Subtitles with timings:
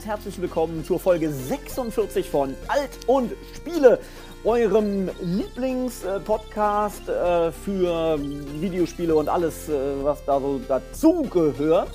[0.00, 3.98] Ganz, herzlich willkommen zur Folge 46 von Alt und Spiele,
[4.44, 11.90] eurem Lieblingspodcast äh, für Videospiele und alles, äh, was da so dazugehört.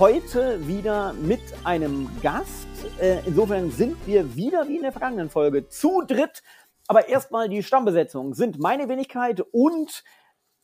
[0.00, 2.66] Heute wieder mit einem Gast.
[3.00, 6.42] Äh, insofern sind wir wieder wie in der vergangenen Folge zu dritt.
[6.88, 10.02] Aber erstmal die Stammbesetzung sind meine Wenigkeit und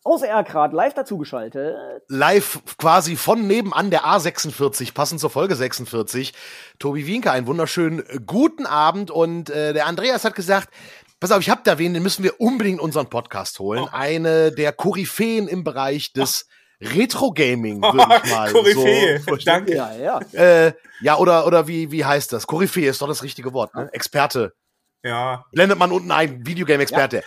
[0.02, 1.74] aus Erkrad live dazugeschaltet.
[2.08, 6.32] Live quasi von nebenan der A46, passend zur Folge 46.
[6.78, 9.10] Tobi Wienke, einen wunderschönen guten Abend.
[9.10, 10.70] Und äh, der Andreas hat gesagt,
[11.20, 13.84] pass auf, ich hab da wen, den müssen wir unbedingt unseren Podcast holen.
[13.84, 13.88] Oh.
[13.92, 16.86] Eine der Koryphäen im Bereich des oh.
[16.96, 19.76] Retro-Gaming, würde ich mal Koryphäe, so danke.
[19.76, 20.20] Ja, ja.
[20.32, 22.46] Äh, ja, oder, oder wie, wie heißt das?
[22.46, 23.90] Koryphäe ist doch das richtige Wort, ne?
[23.92, 24.54] Experte.
[25.02, 25.44] Ja.
[25.52, 27.18] Blendet man unten ein, Videogame-Experte.
[27.18, 27.22] Ja.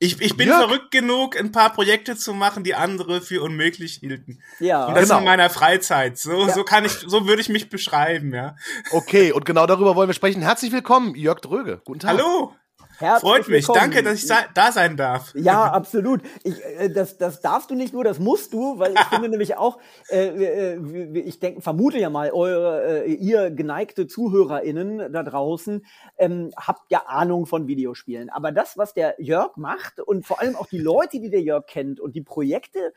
[0.00, 0.68] Ich, ich bin Jörg.
[0.68, 4.40] verrückt genug, ein paar Projekte zu machen, die andere für unmöglich hielten.
[4.60, 4.86] Ja.
[4.86, 5.18] Und das genau.
[5.18, 6.18] in meiner Freizeit.
[6.18, 6.54] So, ja.
[6.54, 8.54] so kann ich, so würde ich mich beschreiben, ja.
[8.92, 10.40] Okay, und genau darüber wollen wir sprechen.
[10.40, 11.80] Herzlich willkommen, Jörg Dröge.
[11.84, 12.12] Guten Tag.
[12.12, 12.54] Hallo.
[12.98, 13.68] Herzlich Freut mich.
[13.68, 13.92] Willkommen.
[13.92, 15.32] Danke, dass ich da sein darf.
[15.36, 16.20] Ja, absolut.
[16.42, 19.56] Ich, äh, das, das darfst du nicht nur, das musst du, weil ich finde nämlich
[19.56, 19.78] auch,
[20.10, 26.50] äh, äh, ich denke, vermute ja mal, eure, äh, ihr geneigte ZuhörerInnen da draußen ähm,
[26.56, 28.30] habt ja Ahnung von Videospielen.
[28.30, 31.66] Aber das, was der Jörg macht und vor allem auch die Leute, die der Jörg
[31.66, 32.92] kennt und die Projekte,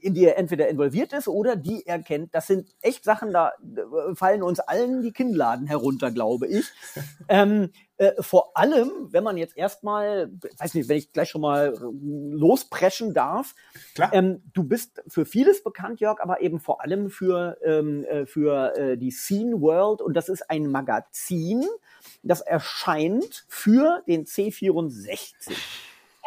[0.00, 2.34] in die er entweder involviert ist oder die er kennt.
[2.34, 3.52] Das sind echt Sachen, da
[4.14, 6.66] fallen uns allen die Kinnladen herunter, glaube ich.
[7.28, 11.74] ähm, äh, vor allem, wenn man jetzt erstmal, weiß nicht, wenn ich gleich schon mal
[11.80, 13.54] lospreschen darf.
[13.94, 14.12] Klar.
[14.12, 18.76] Ähm, du bist für vieles bekannt, Jörg, aber eben vor allem für, ähm, äh, für
[18.76, 21.64] äh, die Scene World und das ist ein Magazin,
[22.22, 25.32] das erscheint für den C64.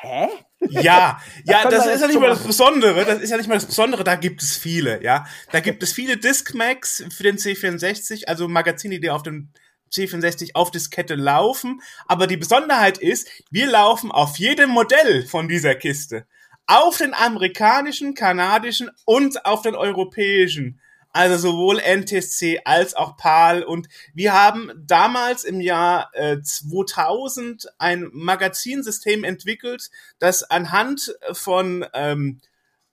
[0.02, 0.30] Hä?
[0.70, 3.06] Ja, ja, das ist ja nicht mal das Besondere.
[3.06, 4.04] Das ist ja nicht mal das Besondere.
[4.04, 5.28] Da gibt es viele, ja.
[5.52, 9.52] Da gibt es viele Discmax für den C64, also Magazine, die auf dem
[9.94, 11.82] C64 auf Diskette laufen.
[12.08, 16.26] Aber die Besonderheit ist, wir laufen auf jedem Modell von dieser Kiste.
[16.66, 20.81] Auf den amerikanischen, kanadischen und auf den europäischen
[21.14, 23.64] also sowohl NTSC als auch PAL.
[23.64, 29.90] Und wir haben damals im Jahr äh, 2000 ein Magazinsystem entwickelt,
[30.20, 32.42] das anhand von ähm,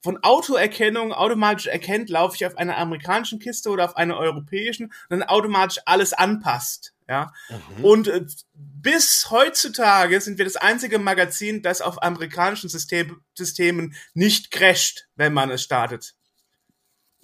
[0.00, 4.94] von Autoerkennung automatisch erkennt, laufe ich auf einer amerikanischen Kiste oder auf einer europäischen und
[5.10, 6.94] dann automatisch alles anpasst.
[7.08, 7.32] Ja.
[7.48, 7.84] Mhm.
[7.84, 8.24] Und äh,
[8.54, 15.32] bis heutzutage sind wir das einzige Magazin, das auf amerikanischen System, Systemen nicht crasht, wenn
[15.32, 16.14] man es startet.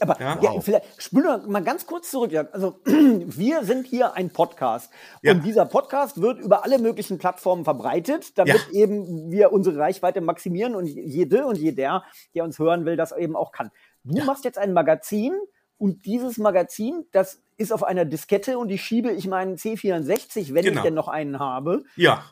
[0.00, 2.32] Aber ja, ja vielleicht spüle mal ganz kurz zurück.
[2.32, 2.47] Ja.
[2.53, 4.91] Also wir sind hier ein Podcast
[5.22, 5.32] ja.
[5.32, 10.75] und dieser Podcast wird über alle möglichen Plattformen verbreitet, damit eben wir unsere Reichweite maximieren
[10.75, 13.71] und jede und jeder, der uns hören will, das eben auch kann.
[14.03, 15.32] Du machst jetzt ein Magazin
[15.78, 20.65] und dieses Magazin, das ist auf einer Diskette und die schiebe ich meinen C64, wenn
[20.65, 20.76] genau.
[20.76, 21.84] ich denn noch einen habe.
[21.97, 22.25] Ja.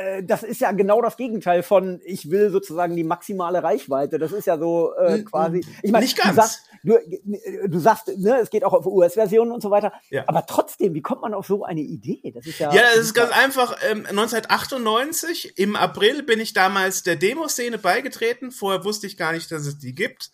[0.00, 4.18] Äh, das ist ja genau das Gegenteil von, ich will sozusagen die maximale Reichweite.
[4.18, 5.64] Das ist ja so äh, quasi.
[5.82, 6.30] Ich meine, nicht ganz.
[6.30, 9.92] Du sagst, du, du sagst, ne, es geht auch auf US-Versionen und so weiter.
[10.10, 10.24] Ja.
[10.26, 12.32] Aber trotzdem, wie kommt man auf so eine Idee?
[12.34, 12.72] Das ist ja.
[12.72, 13.76] Ja, das ist ganz einfach.
[13.90, 18.50] Ähm, 1998 im April bin ich damals der Demoszene beigetreten.
[18.50, 20.30] Vorher wusste ich gar nicht, dass es die gibt.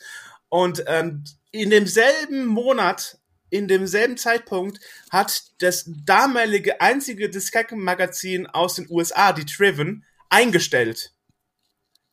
[0.48, 3.19] Und ähm, in demselben Monat
[3.56, 4.80] in demselben Zeitpunkt
[5.10, 11.12] hat das damalige einzige Diskettenmagazin aus den USA, die Triven, eingestellt.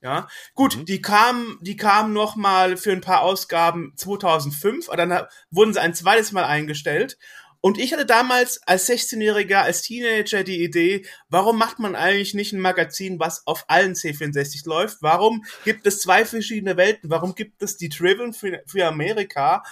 [0.02, 0.86] Ja, gut, mhm.
[0.86, 5.82] die kamen, die kamen noch mal für ein paar Ausgaben 2005, und dann wurden sie
[5.82, 7.18] ein zweites Mal eingestellt.
[7.66, 12.52] Und ich hatte damals als 16-Jähriger, als Teenager die Idee, warum macht man eigentlich nicht
[12.52, 14.98] ein Magazin, was auf allen C64 läuft?
[15.00, 17.10] Warum gibt es zwei verschiedene Welten?
[17.10, 19.64] Warum gibt es die Triven für, für Amerika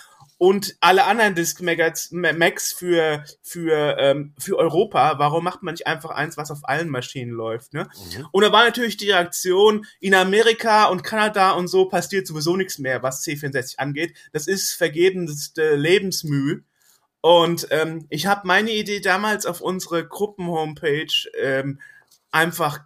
[0.42, 5.20] und alle anderen Disc Max für für ähm, für Europa.
[5.20, 7.76] Warum macht man nicht einfach eins, was auf allen Maschinen läuft?
[7.76, 7.84] Ne?
[7.84, 8.28] Mhm.
[8.32, 12.80] Und da war natürlich die Reaktion in Amerika und Kanada und so passiert sowieso nichts
[12.80, 14.18] mehr, was C64 angeht.
[14.34, 16.64] Das ist vergebenste Lebensmüh.
[17.22, 21.80] Und ähm, ich habe meine Idee damals auf unsere Gruppen-Homepage ähm,
[22.32, 22.80] einfach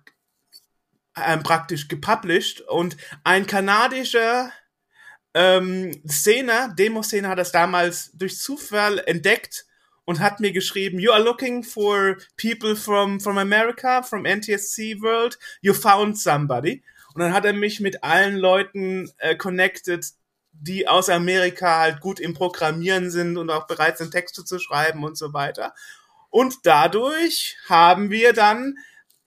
[1.16, 4.52] ähm, praktisch gepublished und ein kanadischer
[5.36, 9.66] ähm, Szene, Demo-Szene hat das damals durch Zufall entdeckt
[10.06, 15.38] und hat mir geschrieben, you are looking for people from, from America, from NTSC World,
[15.62, 16.84] you found somebody.
[17.14, 20.06] Und dann hat er mich mit allen Leuten äh, connected,
[20.54, 25.04] die aus Amerika halt gut im Programmieren sind und auch bereit sind, Texte zu schreiben
[25.04, 25.74] und so weiter.
[26.30, 28.78] Und dadurch haben wir dann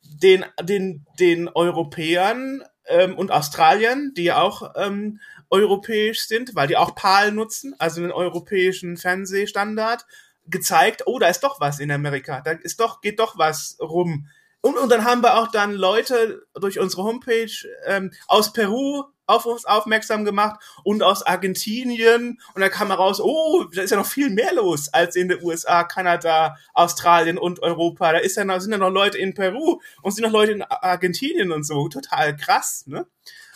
[0.01, 5.21] den, den, den Europäern ähm, und Australiern, die auch ähm,
[5.51, 10.07] europäisch sind, weil die auch PAL nutzen, also einen europäischen Fernsehstandard,
[10.47, 14.29] gezeigt, oh, da ist doch was in Amerika, da ist doch, geht doch was rum.
[14.61, 17.53] Und, und dann haben wir auch dann Leute durch unsere Homepage
[17.87, 22.41] ähm, aus Peru auf uns aufmerksam gemacht und aus Argentinien.
[22.55, 25.45] Und dann kam heraus, oh, da ist ja noch viel mehr los als in den
[25.45, 28.13] USA, Kanada, Australien und Europa.
[28.13, 30.63] Da ist ja noch, sind ja noch Leute in Peru und sind noch Leute in
[30.63, 31.89] Argentinien und so.
[31.89, 33.07] Total krass, ne?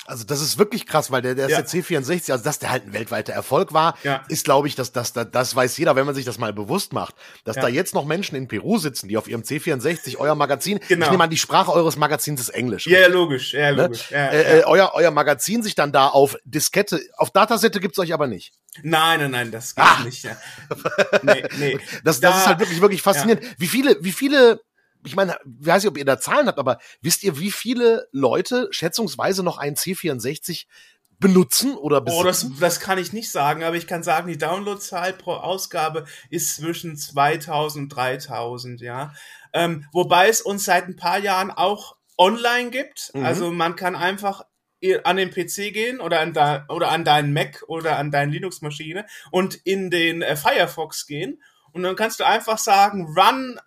[0.05, 1.63] Also das ist wirklich krass, weil der, der, ja.
[1.63, 4.25] der C64, also dass der halt ein weltweiter Erfolg war, ja.
[4.29, 6.93] ist, glaube ich, dass das, das, das weiß jeder, wenn man sich das mal bewusst
[6.93, 7.15] macht,
[7.45, 7.63] dass ja.
[7.63, 11.07] da jetzt noch Menschen in Peru sitzen, die auf ihrem C64 euer Magazin, genau.
[11.07, 12.87] ich nehme an, die Sprache eures Magazins ist Englisch.
[12.89, 13.83] Ja, logisch, ja, ne?
[13.83, 14.11] logisch.
[14.11, 18.13] Ja, äh, äh, euer, euer Magazin sich dann da auf Diskette, auf Datasette gibt's euch
[18.13, 18.53] aber nicht.
[18.83, 20.05] Nein, nein, nein, das gibt's Ah.
[20.05, 20.25] nicht.
[20.25, 20.37] Ja.
[21.23, 21.79] Nee, nee.
[22.05, 23.45] Das, das Da- ist halt wirklich, wirklich faszinierend.
[23.59, 24.61] Wie viele, wie viele,
[25.05, 28.07] ich meine, ich weiß nicht, ob ihr da Zahlen habt, aber wisst ihr, wie viele
[28.13, 30.67] Leute schätzungsweise noch einen C64
[31.19, 32.61] benutzen oder Oh, das, besitzen?
[32.61, 36.97] das kann ich nicht sagen, aber ich kann sagen, die Downloadzahl pro Ausgabe ist zwischen
[36.97, 39.15] 2000 und 3000, ja.
[39.53, 43.11] Ähm, wobei es uns seit ein paar Jahren auch online gibt.
[43.15, 43.25] Mhm.
[43.25, 44.43] Also man kann einfach
[45.05, 49.07] an den PC gehen oder an, da, oder an deinen Mac oder an deine Linux-Maschine
[49.31, 51.41] und in den äh, Firefox gehen.
[51.71, 53.61] Und dann kannst du einfach sagen, run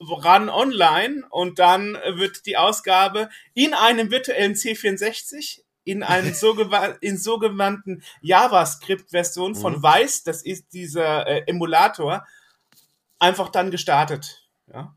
[0.00, 7.16] run online und dann wird die Ausgabe in einem virtuellen C64 in einem sogewa- in
[7.18, 9.82] sogenannten JavaScript-Version von Mhm.
[9.82, 12.26] Weiß, das ist dieser äh, Emulator,
[13.18, 14.46] einfach dann gestartet.
[14.72, 14.94] Ja.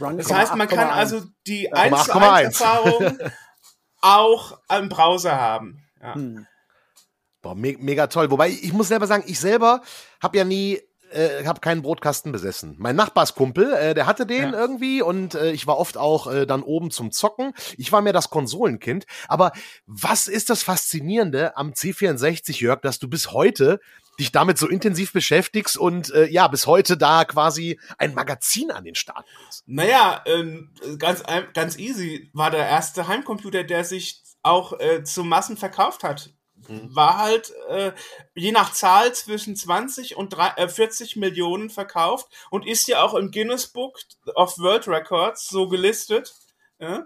[0.00, 0.92] Run, Das heißt, man kann 8,1.
[0.92, 1.78] also die 8,1.
[1.80, 3.18] 1 zu 1 Erfahrung
[4.00, 5.82] auch im Browser haben.
[6.00, 6.14] Ja.
[6.14, 6.46] Hm.
[7.40, 8.30] Boah, me mega toll.
[8.30, 9.80] Wobei, ich muss selber sagen, ich selber
[10.22, 10.80] habe ja nie,
[11.12, 12.74] äh, habe keinen Brotkasten besessen.
[12.78, 14.58] Mein Nachbarskumpel, äh, der hatte den Ja.
[14.58, 17.52] irgendwie und äh, ich war oft auch äh, dann oben zum Zocken.
[17.76, 19.06] Ich war mehr das Konsolenkind.
[19.28, 19.52] Aber
[19.86, 23.80] was ist das Faszinierende am C64, Jörg, dass du bis heute
[24.18, 28.84] dich damit so intensiv beschäftigst und äh, ja, bis heute da quasi ein Magazin an
[28.84, 29.62] den Start bringst?
[29.66, 35.24] Naja, ähm, ganz, ein- ganz easy war der erste Heimcomputer, der sich auch äh, zu
[35.24, 36.30] Massen verkauft hat.
[36.68, 37.92] War halt äh,
[38.34, 43.14] je nach Zahl zwischen 20 und drei- äh, 40 Millionen verkauft und ist ja auch
[43.14, 43.98] im Guinness Book
[44.34, 46.34] of World Records so gelistet.
[46.78, 47.04] Ja?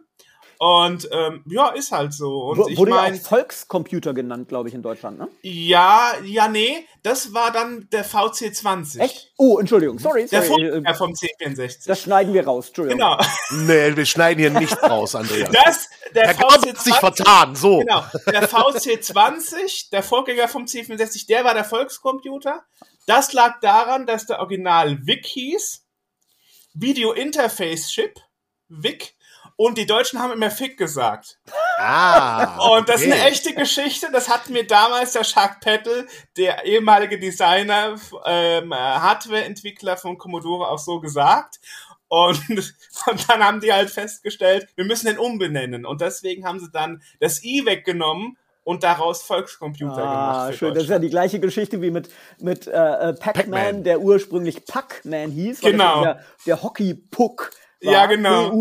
[0.65, 2.43] Und ähm, ja, ist halt so.
[2.45, 5.27] Und Wo- ich Wurde ja meine, auch Volkscomputer genannt, glaube ich, in Deutschland, ne?
[5.43, 9.01] ja, ja, nee, das war dann der VC20.
[9.01, 9.33] Echt?
[9.39, 10.67] Oh, Entschuldigung, sorry, Der sorry.
[10.67, 11.89] äh, Vorgänger vom C64.
[11.89, 13.01] Das schneiden wir raus, Entschuldigung.
[13.01, 13.19] genau.
[13.67, 15.51] Nee, wir schneiden hier nichts raus, Andreas.
[15.51, 17.81] Das, der Herr Gauss hat sich vertan, so.
[17.81, 22.63] Genau, der VC20, der Vorgänger vom C64, der war der Volkscomputer.
[23.09, 25.85] Das lag daran, dass der Original VIC hieß,
[26.75, 28.15] Video Interface Chip,
[28.69, 29.15] VIC,
[29.63, 31.39] und die Deutschen haben immer FIC gesagt.
[31.79, 34.09] Ah, Und das ist eine echte Geschichte.
[34.13, 37.95] Das hat mir damals der Jacques Pettel, der ehemalige Designer,
[38.27, 41.61] ähm, äh, Hardwareentwickler von Commodore, auch so gesagt.
[42.09, 42.43] Und,
[43.07, 45.87] und dann haben die halt festgestellt, wir müssen den umbenennen.
[45.87, 50.37] Und deswegen haben sie dann das I weggenommen und daraus Volkscomputer gemacht.
[50.37, 50.75] Ah, für schön.
[50.75, 52.11] Das ist ja die gleiche Geschichte wie mit,
[52.41, 53.85] mit äh, äh, Pac-Man, Pac-Man.
[53.85, 55.61] der ursprünglich Pac-Man hieß.
[55.61, 56.03] Genau.
[56.03, 57.53] Der, der Hockey-Puck
[57.83, 57.93] war.
[57.93, 58.53] Ja, genau.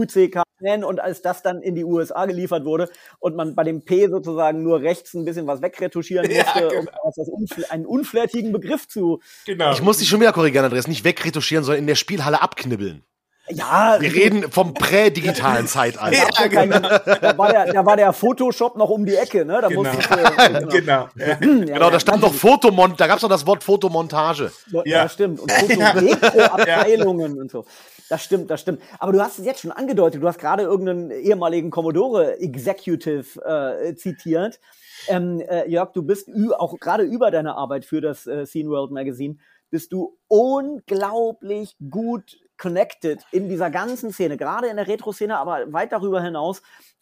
[0.61, 0.83] P-U-C-K-Man.
[0.83, 2.89] Und als das dann in die USA geliefert wurde
[3.19, 6.85] und man bei dem P sozusagen nur rechts ein bisschen was wegretuschieren Ja, musste, um
[6.85, 7.31] genau.
[7.31, 9.19] unfl einen unflätigen Begriff zu.
[9.45, 9.71] Genau.
[9.73, 10.87] Ich muss dich schon wieder korrigieren, Andreas.
[10.87, 13.03] Nicht wegretuschieren, sondern in der Spielhalle abknibbeln.
[13.49, 16.15] Ja, Wir reden vom prädigitalen Zeitalter.
[16.15, 16.79] Ja, da, genau.
[16.79, 19.59] da, war der, da war der Photoshop noch um die Ecke, ne?
[19.61, 19.83] Da Genau.
[19.83, 19.97] du,
[20.69, 20.69] genau.
[20.69, 21.09] genau.
[21.15, 21.27] Ja.
[21.27, 24.51] Ja, Genau, ja, da stand noch Fotomont, da gab's noch das Wort Fotomontage.
[24.71, 25.09] Ja, Ja.
[25.09, 25.39] stimmt.
[25.39, 27.65] Und Foto-Retro-Abteilungen und so.
[28.11, 28.81] Das stimmt, das stimmt.
[28.99, 30.21] Aber du hast es jetzt schon angedeutet.
[30.21, 34.59] Du hast gerade irgendeinen ehemaligen Commodore Executive äh, zitiert.
[35.07, 38.91] Ähm, äh, Jörg, du bist auch gerade über deine Arbeit für das äh, Scene World
[38.91, 39.37] Magazine,
[39.69, 45.93] bist du unglaublich gut connected in dieser ganzen Szene, gerade in der Retro-Szene, aber weit
[45.93, 46.61] darüber hinaus.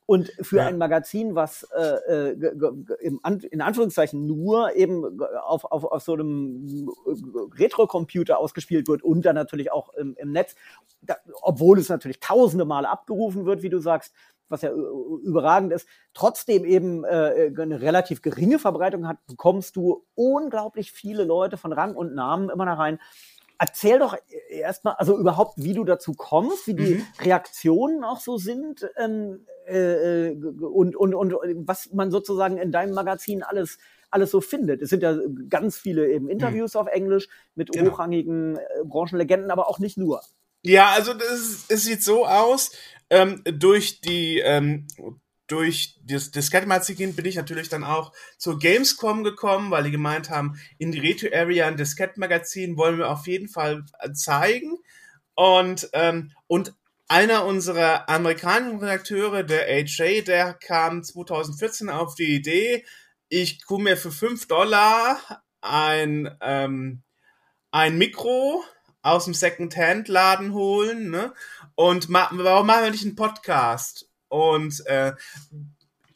[0.09, 0.65] Und für Ja.
[0.65, 2.51] ein Magazin, was äh, äh,
[2.99, 9.35] in Anführungszeichen nur eben auf, auf, auf so einem äh, Retro-Computer ausgespielt wird und dann
[9.35, 10.55] natürlich auch im, im Netz,
[11.03, 14.15] da, obwohl es natürlich tausende Male abgerufen wird, wie du sagst,
[14.47, 20.91] was ja überragend ist, trotzdem eben äh, eine relativ geringe Verbreitung hat, bekommst du unglaublich
[20.91, 22.99] viele Leute von Rang und Namen immer da rein.
[23.61, 24.15] Erzähl doch
[24.49, 27.05] erstmal, also überhaupt, wie du dazu kommst, wie die Mhm.
[27.19, 31.33] Reaktionen auch so sind ähm, äh, äh, und, und, und
[31.67, 33.77] was man sozusagen in deinem Magazin alles,
[34.09, 34.81] alles so findet.
[34.81, 35.17] Es sind ja
[35.49, 37.91] ganz viele eben Interviews auf Englisch mit Genau.
[37.91, 40.21] hochrangigen äh, Branchenlegenden, aber auch nicht nur.
[40.63, 42.71] Ja, also das, ist- es sieht so aus,
[43.09, 44.87] ähm, durch die ähm,
[45.49, 50.59] durch das Diskette-Magazin bin ich natürlich dann auch zur Gamescom gekommen, weil die gemeint haben,
[50.77, 54.77] in die Retro-Area ein Diskette-Magazin wollen wir auf jeden Fall zeigen.
[55.35, 56.73] Und, ähm, und
[57.07, 62.85] einer unserer amerikanischen Redakteure, der AJ, der kam 2014 auf die Idee,
[63.29, 65.19] ich gucke mir für 5 Dollar
[65.61, 67.01] ein, ähm,
[67.71, 68.63] ein Mikro
[69.01, 71.33] aus dem Second-Hand-Laden holen, ne?
[71.75, 74.08] Und ma warum machen wir nicht einen Podcast?
[74.29, 75.13] Und, äh,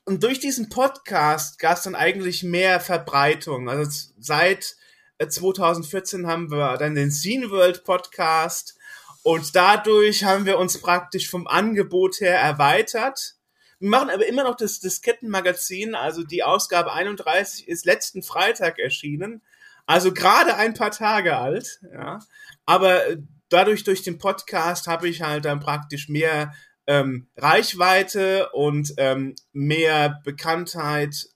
[0.05, 3.69] und durch diesen Podcast gab es dann eigentlich mehr Verbreitung.
[3.69, 3.89] Also
[4.19, 4.75] seit
[5.19, 8.77] 2014 äh, haben wir dann den Scene World Podcast
[9.23, 13.35] und dadurch haben wir uns praktisch vom Angebot her erweitert.
[13.79, 19.41] Wir machen aber immer noch das Diskettenmagazin, also die Ausgabe 31 ist letzten Freitag erschienen,
[19.85, 22.19] also gerade ein paar Tage alt, ja.
[22.65, 23.17] Aber äh,
[23.49, 26.53] dadurch durch den Podcast habe ich halt dann praktisch mehr
[26.87, 31.29] ähm, Reichweite und ähm, mehr Bekanntheit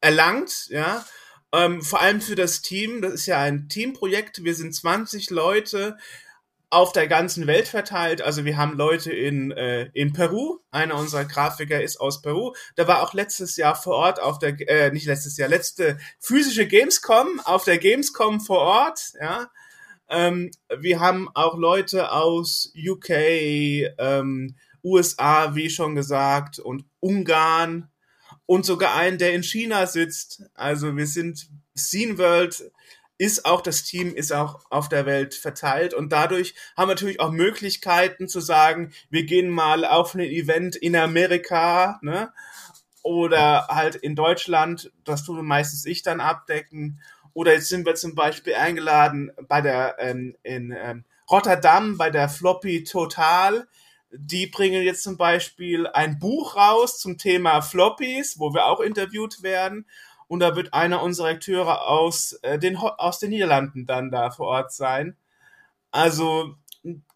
[0.00, 1.04] erlangt, ja.
[1.52, 3.00] Ähm, vor allem für das Team.
[3.00, 4.42] Das ist ja ein Teamprojekt.
[4.42, 5.96] Wir sind 20 Leute
[6.74, 8.20] auf der ganzen Welt verteilt.
[8.20, 10.58] Also wir haben Leute in, äh, in Peru.
[10.72, 12.52] Einer unserer Grafiker ist aus Peru.
[12.74, 16.66] Da war auch letztes Jahr vor Ort auf der, äh, nicht letztes Jahr, letzte physische
[16.66, 19.12] Gamescom auf der Gamescom vor Ort.
[19.20, 19.48] Ja,
[20.08, 23.10] ähm, wir haben auch Leute aus UK,
[23.98, 27.90] ähm, USA, wie schon gesagt, und Ungarn
[28.46, 30.42] und sogar einen, der in China sitzt.
[30.54, 32.70] Also wir sind Scene World
[33.16, 37.20] ist auch das Team ist auch auf der Welt verteilt und dadurch haben wir natürlich
[37.20, 42.32] auch Möglichkeiten zu sagen, wir gehen mal auf ein Event in Amerika, ne?
[43.02, 47.00] Oder halt in Deutschland, das tue meistens ich dann abdecken
[47.34, 52.28] oder jetzt sind wir zum Beispiel eingeladen bei der ähm, in ähm, Rotterdam bei der
[52.28, 53.66] Floppy Total.
[54.10, 59.42] Die bringen jetzt zum Beispiel ein Buch raus zum Thema Floppies, wo wir auch interviewt
[59.42, 59.86] werden.
[60.28, 64.46] Und da wird einer unserer Akteure aus, äh, den, aus den Niederlanden dann da vor
[64.46, 65.16] Ort sein.
[65.90, 66.54] Also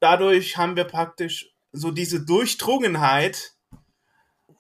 [0.01, 3.53] dadurch haben wir praktisch so diese Durchdrungenheit,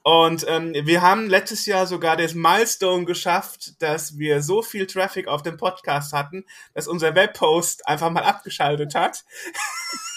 [0.02, 5.28] und ähm, wir haben letztes Jahr sogar das Milestone geschafft, dass wir so viel Traffic
[5.28, 9.24] auf dem Podcast hatten, dass unser Webpost einfach mal abgeschaltet hat.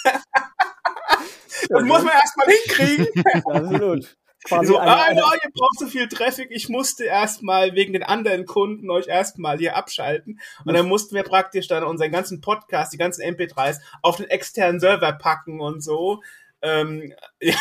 [0.03, 3.07] das muss man erstmal hinkriegen.
[3.45, 4.17] Absolut.
[4.43, 8.01] Quasi so, eine, eine, ah, ihr braucht so viel Traffic, ich musste erstmal wegen den
[8.01, 10.39] anderen Kunden euch erstmal hier abschalten.
[10.65, 14.79] Und dann mussten wir praktisch dann unseren ganzen Podcast, die ganzen MP3s auf den externen
[14.79, 16.21] Server packen und so.
[16.63, 17.55] Ähm, ja,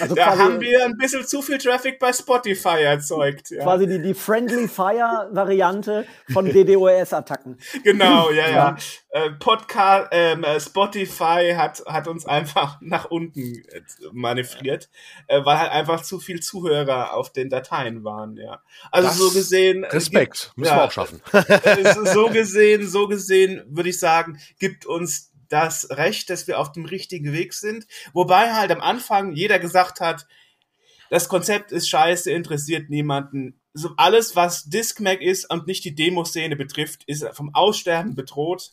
[0.00, 3.50] also da haben wir ein bisschen zu viel Traffic bei Spotify erzeugt.
[3.50, 3.64] Ja.
[3.64, 7.58] Quasi die, die Friendly Fire Variante von DDoS-Attacken.
[7.84, 8.50] Genau, ja, ja.
[8.50, 8.76] ja.
[9.10, 13.82] Äh, Podcast, ähm, äh, Spotify hat, hat uns einfach nach unten äh,
[14.12, 14.88] manövriert,
[15.26, 18.62] äh, weil halt einfach zu viel Zuhörer auf den Dateien waren, ja.
[18.90, 19.84] Also das so gesehen.
[19.84, 21.20] Respekt, müssen wir auch schaffen.
[22.04, 26.86] so gesehen, so gesehen würde ich sagen, gibt uns das Recht, dass wir auf dem
[26.86, 27.86] richtigen Weg sind.
[28.12, 30.26] Wobei halt am Anfang jeder gesagt hat,
[31.10, 33.60] das Konzept ist scheiße, interessiert niemanden.
[33.74, 38.72] So alles, was Discmac ist und nicht die Demoszene betrifft, ist vom Aussterben bedroht.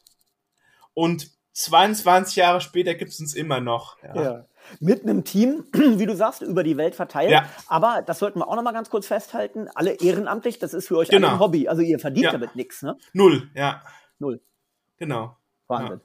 [0.93, 3.97] Und 22 Jahre später gibt es uns immer noch.
[4.03, 4.21] Ja.
[4.21, 4.45] ja.
[4.79, 7.31] Mit einem Team, wie du sagst, über die Welt verteilt.
[7.31, 7.49] Ja.
[7.67, 9.67] Aber das sollten wir auch noch mal ganz kurz festhalten.
[9.73, 11.29] Alle ehrenamtlich, das ist für euch genau.
[11.29, 11.67] ein Hobby.
[11.67, 12.31] Also ihr verdient ja.
[12.31, 12.97] damit nichts, ne?
[13.13, 13.81] Null, ja.
[14.19, 14.41] Null.
[14.97, 15.37] Genau.
[15.67, 16.01] Wahnsinn.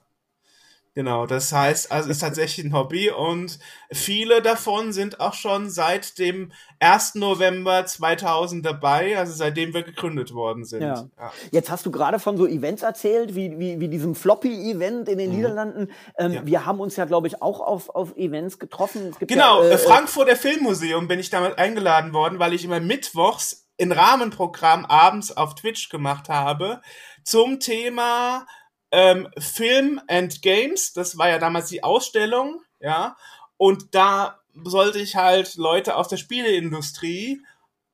[0.95, 3.57] Genau, das heißt, also ist tatsächlich ein Hobby und
[3.91, 7.15] viele davon sind auch schon seit dem 1.
[7.15, 10.83] November 2000 dabei, also seitdem wir gegründet worden sind.
[10.83, 11.07] Ja.
[11.17, 11.33] ja.
[11.49, 15.31] Jetzt hast du gerade von so Events erzählt, wie, wie, wie diesem Floppy-Event in den
[15.31, 15.37] mhm.
[15.37, 15.91] Niederlanden.
[16.19, 16.45] Ähm, ja.
[16.45, 19.15] Wir haben uns ja, glaube ich, auch auf, auf Events getroffen.
[19.19, 23.91] genau, ja, äh, Frankfurter Filmmuseum bin ich damals eingeladen worden, weil ich immer mittwochs ein
[23.91, 26.81] Rahmenprogramm abends auf Twitch gemacht habe
[27.23, 28.45] zum Thema
[28.93, 33.17] ähm, Film and Games, das war ja damals die Ausstellung, ja,
[33.57, 37.41] und da sollte ich halt Leute aus der Spieleindustrie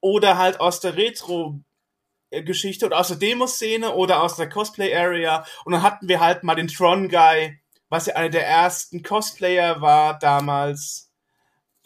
[0.01, 1.61] oder halt aus der Retro
[2.31, 6.43] Geschichte oder aus der Demoszene oder aus der Cosplay Area und dann hatten wir halt
[6.43, 11.13] mal den Tron Guy, was ja einer der ersten Cosplayer war damals,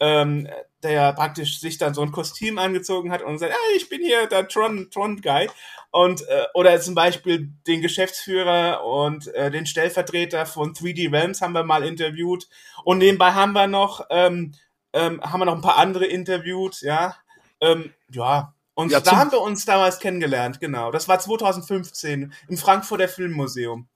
[0.00, 0.48] ähm,
[0.84, 4.26] der praktisch sich dann so ein Kostüm angezogen hat und sagt, hey, ich bin hier
[4.26, 5.48] der Tron Tron Guy
[5.90, 11.54] und äh, oder zum Beispiel den Geschäftsführer und äh, den Stellvertreter von 3D Realms haben
[11.54, 12.48] wir mal interviewt
[12.84, 14.52] und nebenbei haben wir noch ähm,
[14.94, 17.16] ähm, haben wir noch ein paar andere interviewt, ja,
[17.60, 18.54] ähm, ja.
[18.76, 20.90] Und ja, da haben wir uns damals kennengelernt, genau.
[20.90, 23.88] Das war 2015 im Frankfurter Filmmuseum.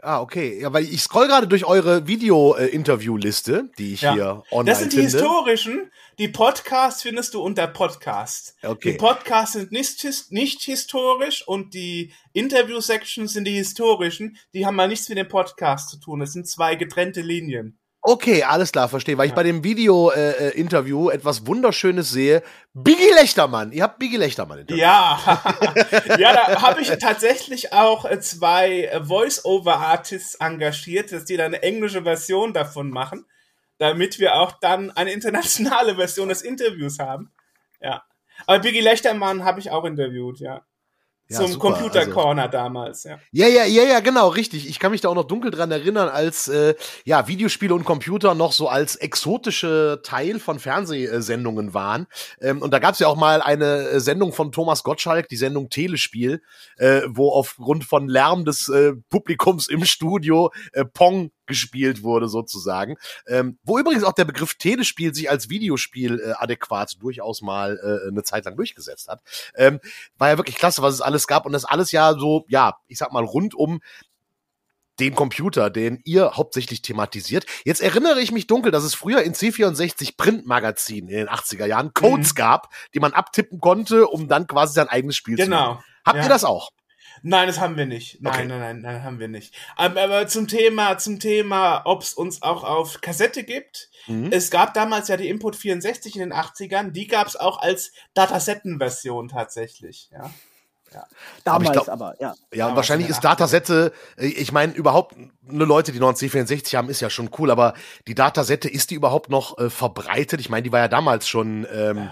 [0.00, 0.60] Ah, okay.
[0.60, 4.14] Ja, weil ich scroll gerade durch eure Video-Interview-Liste, die ich Ja.
[4.14, 5.12] hier online Das sind die finde.
[5.12, 5.90] historischen.
[6.18, 8.54] Die Podcasts findest du unter Podcast.
[8.62, 8.92] Okay.
[8.92, 14.36] Die Podcasts sind nicht, nicht historisch und die Interview-Sections sind die historischen.
[14.54, 16.20] Die haben mal nichts mit dem Podcast zu tun.
[16.20, 17.78] Das sind zwei getrennte Linien.
[18.08, 19.18] Okay, alles klar, verstehe.
[19.18, 22.42] Weil ich bei dem Video-Interview etwas Wunderschönes sehe.
[22.72, 23.70] Biggie Lechtermann.
[23.70, 24.80] Ihr habt Biggie Lechtermann interviewt.
[24.80, 25.20] Ja,
[26.18, 31.62] ja, da habe ich tatsächlich auch äh, zwei äh, Voice-Over-Artists engagiert, dass die dann eine
[31.62, 33.26] englische Version davon machen,
[33.76, 37.30] damit wir auch dann eine internationale Version des Interviews haben.
[37.78, 38.04] Ja.
[38.46, 40.64] Aber Biggie Lechtermann habe ich auch interviewt, ja.
[41.30, 43.18] Ja, Zum Computer also- Corner damals, ja.
[43.32, 44.66] Ja, ja, ja, ja, genau, richtig.
[44.66, 48.34] Ich kann mich da auch noch dunkel dran erinnern, als äh, ja Videospiele und Computer
[48.34, 52.06] noch so als exotische Teil von Fernsehsendungen waren.
[52.40, 55.36] Ähm, und da gab es ja auch mal eine äh, Sendung von Thomas Gottschalk, die
[55.36, 56.40] Sendung Telespiel,
[56.78, 62.96] äh, wo aufgrund von Lärm des äh, Publikums im Studio äh, Pong gespielt wurde sozusagen.
[63.26, 68.08] Ähm, wo übrigens auch der Begriff Telespiel sich als Videospiel äh, adäquat durchaus mal äh,
[68.08, 69.20] eine Zeit lang durchgesetzt hat.
[69.56, 69.80] Ähm,
[70.16, 72.98] war ja wirklich klasse, was es alles gab und das alles ja so, ja, ich
[72.98, 73.80] sag mal rund um
[75.00, 77.46] den Computer, den ihr hauptsächlich thematisiert.
[77.64, 81.94] Jetzt erinnere ich mich dunkel, dass es früher in C64 Printmagazinen in den 80er Jahren
[81.94, 85.50] Codes gab, die man abtippen konnte, um dann quasi sein eigenes Spiel zu machen.
[85.74, 85.82] Genau.
[86.04, 86.22] Habt Ja.
[86.24, 86.70] ihr das auch?
[87.22, 88.20] Nein, das haben wir nicht.
[88.22, 88.44] Nein, Okay.
[88.46, 89.54] nein, nein, nein, haben wir nicht.
[89.76, 93.88] Aber, aber zum Thema, zum Thema, ob es uns auch auf Kassette gibt.
[94.06, 94.28] Mhm.
[94.32, 97.92] Es gab damals ja die Input 64 in den 80ern, die gab es auch als
[98.14, 100.08] Datasettenversion tatsächlich.
[100.12, 100.30] Ja.
[101.44, 102.34] Damals glaub- aber, ja.
[102.52, 106.16] Ja, und Ja, wahrscheinlich ist Datasette, äh, ich meine, überhaupt eine Leute, die noch einen
[106.16, 107.74] C64 haben, ist ja schon cool, aber
[108.06, 110.40] die Datasette, ist die überhaupt noch äh, verbreitet?
[110.40, 112.10] Ich meine, die war ja damals schon, ähm,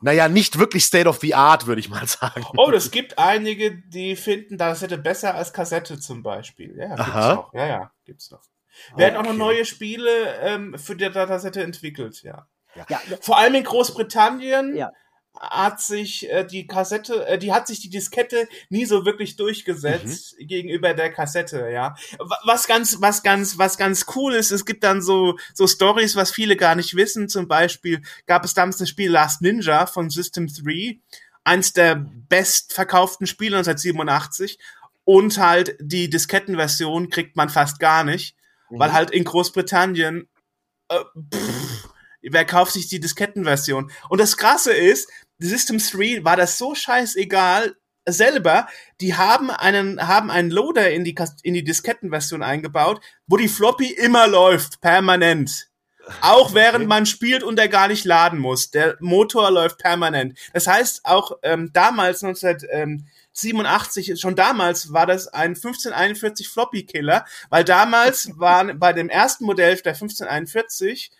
[0.00, 2.44] naja, nicht wirklich State of the Art, würde ich mal sagen.
[2.56, 6.76] Oh, es gibt einige, die finden Datasette besser als Kassette zum Beispiel.
[6.78, 7.34] Ja, gibt's Aha.
[7.34, 7.54] noch.
[7.54, 8.42] Ja, ja, gibt's noch.
[8.94, 9.38] Werden auch noch Okay.
[9.38, 12.46] neue Spiele ähm, für die Datasette entwickelt, ja.
[12.90, 14.92] Ja, Vor allem in Großbritannien Ja.
[15.40, 20.36] Hat sich äh, die Kassette, äh, die hat sich die Diskette nie so wirklich durchgesetzt
[20.40, 20.46] Mhm.
[20.46, 21.94] gegenüber der Kassette, ja.
[22.18, 26.16] Wa- Was ganz, was ganz, was ganz cool ist, es gibt dann so so Stories,
[26.16, 27.28] was viele gar nicht wissen.
[27.28, 30.98] Zum Beispiel gab es damals das Spiel Last Ninja von System 3,
[31.44, 31.94] eins der
[32.28, 34.58] bestverkauften Spiele 1987
[35.04, 38.34] und halt die Diskettenversion kriegt man fast gar nicht,
[38.70, 40.28] weil halt in Großbritannien
[40.88, 40.98] äh,
[41.32, 41.88] pff,
[42.22, 43.90] wer kauft sich die Diskettenversion?
[44.08, 47.76] Und das Krasse ist, System 3 war das so scheißegal
[48.08, 48.68] selber,
[49.00, 53.90] die haben einen, haben einen Loader in die, in die Diskettenversion eingebaut, wo die Floppy
[53.90, 55.68] immer läuft, permanent.
[56.20, 58.70] Auch während man spielt und er gar nicht laden muss.
[58.70, 60.38] Der Motor läuft permanent.
[60.52, 68.30] Das heißt, auch ähm, damals, 1987, schon damals war das ein 1541 Floppy-Killer, weil damals
[68.38, 71.10] waren bei dem ersten Modell der 1541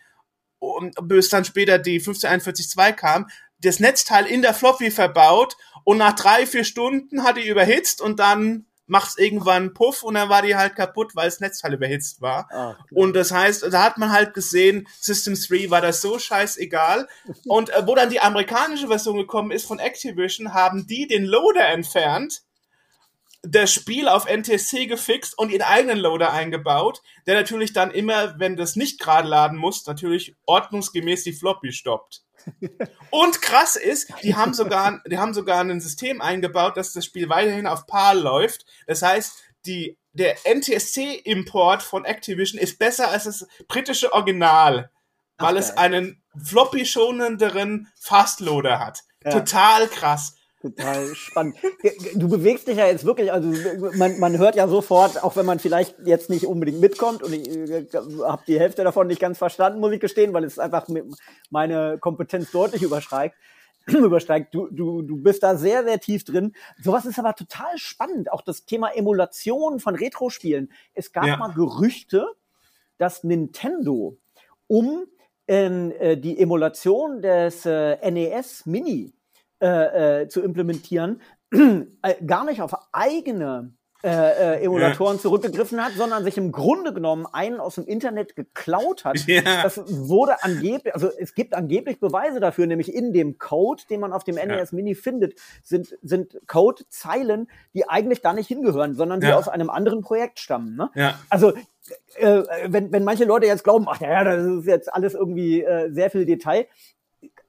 [0.60, 3.28] und bis dann später die 1541-2 kam,
[3.60, 8.18] das Netzteil in der Floppy verbaut und nach drei, vier Stunden hat die überhitzt und
[8.18, 12.48] dann macht's irgendwann Puff und dann war die halt kaputt, weil das Netzteil überhitzt war.
[12.52, 17.08] Ah, Und das heißt, da hat man halt gesehen, System 3 war das so scheißegal.
[17.46, 21.68] Und äh, wo dann die amerikanische Version gekommen ist von Activision, haben die den Loader
[21.68, 22.42] entfernt,
[23.42, 28.56] das Spiel auf NTSC gefixt und ihren eigenen Loader eingebaut, der natürlich dann immer, wenn
[28.56, 32.22] das nicht gerade laden muss, natürlich ordnungsgemäß die Floppy stoppt.
[33.10, 37.28] Und krass ist, die haben sogar, die haben sogar ein System eingebaut, dass das Spiel
[37.28, 38.66] weiterhin auf PAL läuft.
[38.86, 44.90] Das heißt, die, der NTSC-Import von Activision ist besser als das britische Original,
[45.38, 49.00] weil Ach, es einen floppy-schonenderen Fastloader hat.
[49.24, 49.32] Ja.
[49.32, 50.35] Total krass.
[50.74, 51.56] Total spannend.
[52.14, 53.52] Du bewegst dich ja jetzt wirklich, also
[53.96, 57.48] man, man hört ja sofort, auch wenn man vielleicht jetzt nicht unbedingt mitkommt und ich
[57.48, 57.86] äh,
[58.24, 60.86] habe die Hälfte davon nicht ganz verstanden, muss ich gestehen, weil es einfach
[61.50, 63.36] meine Kompetenz deutlich übersteigt.
[63.86, 64.52] übersteigt.
[64.54, 66.52] Du, du, du bist da sehr, sehr tief drin.
[66.82, 68.32] Sowas ist aber total spannend.
[68.32, 70.72] Auch das Thema Emulation von Retro-Spielen.
[70.94, 71.36] Es gab Ja.
[71.36, 72.26] mal Gerüchte,
[72.98, 74.18] dass Nintendo
[74.66, 75.06] um
[75.46, 79.12] ähm, äh, die Emulation des äh, NES Mini
[79.60, 81.20] äh, äh, zu implementieren,
[81.52, 83.72] äh, gar nicht auf eigene
[84.04, 84.10] äh,
[84.58, 89.16] äh, Emulatoren zurückgegriffen hat, sondern sich im Grunde genommen einen aus dem Internet geklaut hat.
[89.26, 89.40] Ja.
[89.62, 94.12] Das wurde angeblich, also es gibt angeblich Beweise dafür, nämlich in dem Code, den man
[94.12, 99.28] auf dem NES Mini findet, sind, sind Codezeilen, die eigentlich da nicht hingehören, sondern die
[99.28, 99.38] Ja.
[99.38, 100.76] aus einem anderen Projekt stammen.
[100.76, 100.90] Ne?
[100.94, 101.18] Ja.
[101.30, 101.54] Also
[102.16, 105.90] äh, wenn, wenn manche Leute jetzt glauben, ach ja, das ist jetzt alles irgendwie äh,
[105.90, 106.66] sehr viel Detail,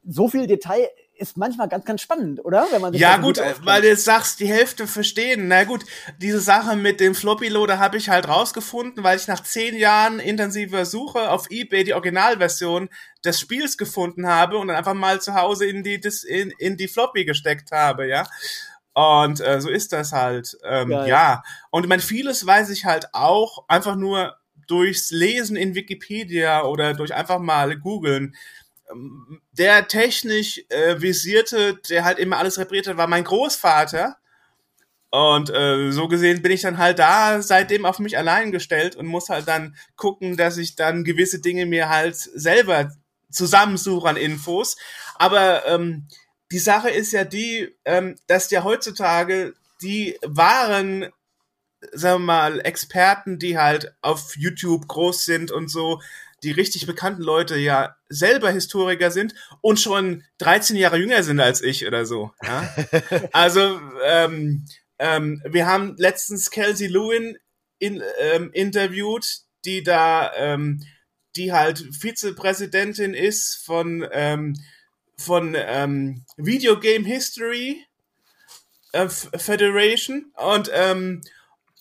[0.08, 0.88] so viel Detail
[1.18, 2.68] ist manchmal ganz, ganz spannend, oder?
[2.72, 5.48] Wenn man ja gut, weil du jetzt sagst, die Hälfte verstehen.
[5.48, 5.84] Na gut,
[6.20, 10.86] diese Sache mit dem Floppy-Loader habe ich halt rausgefunden, weil ich nach zehn Jahren intensiver
[10.86, 12.90] Suche auf Ebay die Originalversion
[13.26, 16.88] des Spiels gefunden habe und dann einfach mal zu Hause in die, in, in die
[16.88, 18.28] Floppy gesteckt habe, ja.
[18.94, 20.58] Und äh, so ist das halt.
[20.64, 21.44] Ähm, ja, ja.
[21.70, 26.94] Und ich meine, vieles weiß ich halt auch einfach nur durchs Lesen in Wikipedia oder
[26.94, 28.36] durch einfach mal googeln
[29.52, 34.18] der technisch äh, visierte, der halt immer alles repariert hat, war mein Großvater.
[35.10, 39.06] Und äh, so gesehen bin ich dann halt da seitdem auf mich allein gestellt und
[39.06, 42.92] muss halt dann gucken, dass ich dann gewisse Dinge mir halt selber
[43.32, 44.78] zusammensuche an Infos.
[45.16, 46.08] Aber ähm,
[46.52, 51.08] die Sache ist ja die, ähm, dass ja heutzutage die wahren,
[51.94, 56.02] sagen wir mal, Experten, die halt auf YouTube groß sind und so,
[56.48, 61.62] die richtig bekannten Leute ja selber Historiker sind und schon 13 Jahre jünger sind als
[61.62, 62.32] ich oder so.
[62.42, 62.74] Ja?
[63.34, 64.66] also ähm,
[64.98, 67.38] ähm, wir haben letztens Kelsey Lewin
[67.80, 70.82] in, ähm, interviewt, die da, ähm,
[71.36, 74.56] die halt Vizepräsidentin ist von ähm,
[75.18, 77.86] von ähm, Video Game History
[78.94, 81.22] äh, Federation und ähm,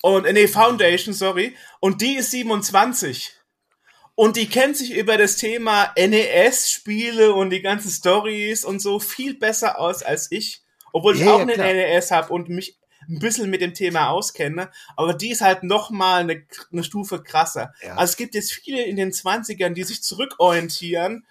[0.03, 3.33] und äh, nee Foundation, sorry, und die ist 27
[4.17, 9.35] und die kennt sich über das Thema NES-Spiele und die ganzen Stories und so viel
[9.39, 10.63] besser aus als ich.
[10.93, 14.09] Obwohl ich ja, auch ja, einen NES habe und mich ein bisschen mit dem Thema
[14.09, 14.71] auskenne.
[14.97, 17.75] Aber die ist halt noch mal eine, eine Stufe krasser.
[17.83, 17.97] Ja.
[17.97, 21.27] Also es gibt jetzt viele in den 20ern, die sich zurückorientieren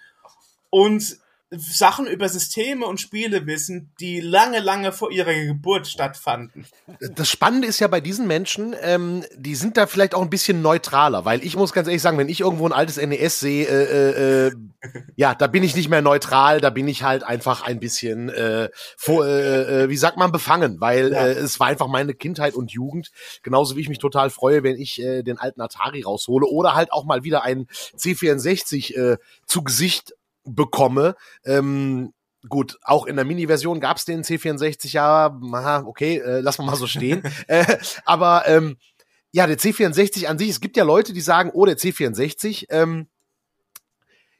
[0.70, 1.18] und
[1.50, 6.66] Sachen über Systeme und Spiele wissen, die lange, lange vor ihrer Geburt stattfanden.
[7.00, 10.60] Das Spannende ist ja bei diesen Menschen, ähm, die sind da vielleicht auch ein bisschen
[10.60, 14.46] neutraler, weil ich muss ganz ehrlich sagen, wenn ich irgendwo ein altes NES sehe, äh,
[14.48, 14.56] äh,
[15.14, 18.68] ja, da bin ich nicht mehr neutral, da bin ich halt einfach ein bisschen, äh,
[18.96, 21.26] vor, äh, äh, wie sagt man, befangen, weil ja.
[21.26, 23.12] äh, es war einfach meine Kindheit und Jugend,
[23.44, 26.90] genauso wie ich mich total freue, wenn ich äh, den alten Atari raushole oder halt
[26.90, 30.15] auch mal wieder einen C64 äh, zu Gesicht
[30.46, 31.14] bekomme.
[31.44, 32.12] Ähm,
[32.48, 36.70] gut, auch in der Mini-Version gab es den C64 ja, aha, okay, äh, lassen wir
[36.70, 37.22] mal so stehen.
[37.48, 38.76] äh, aber ähm,
[39.32, 43.08] ja, der C64 an sich, es gibt ja Leute, die sagen, oh, der C64, ähm,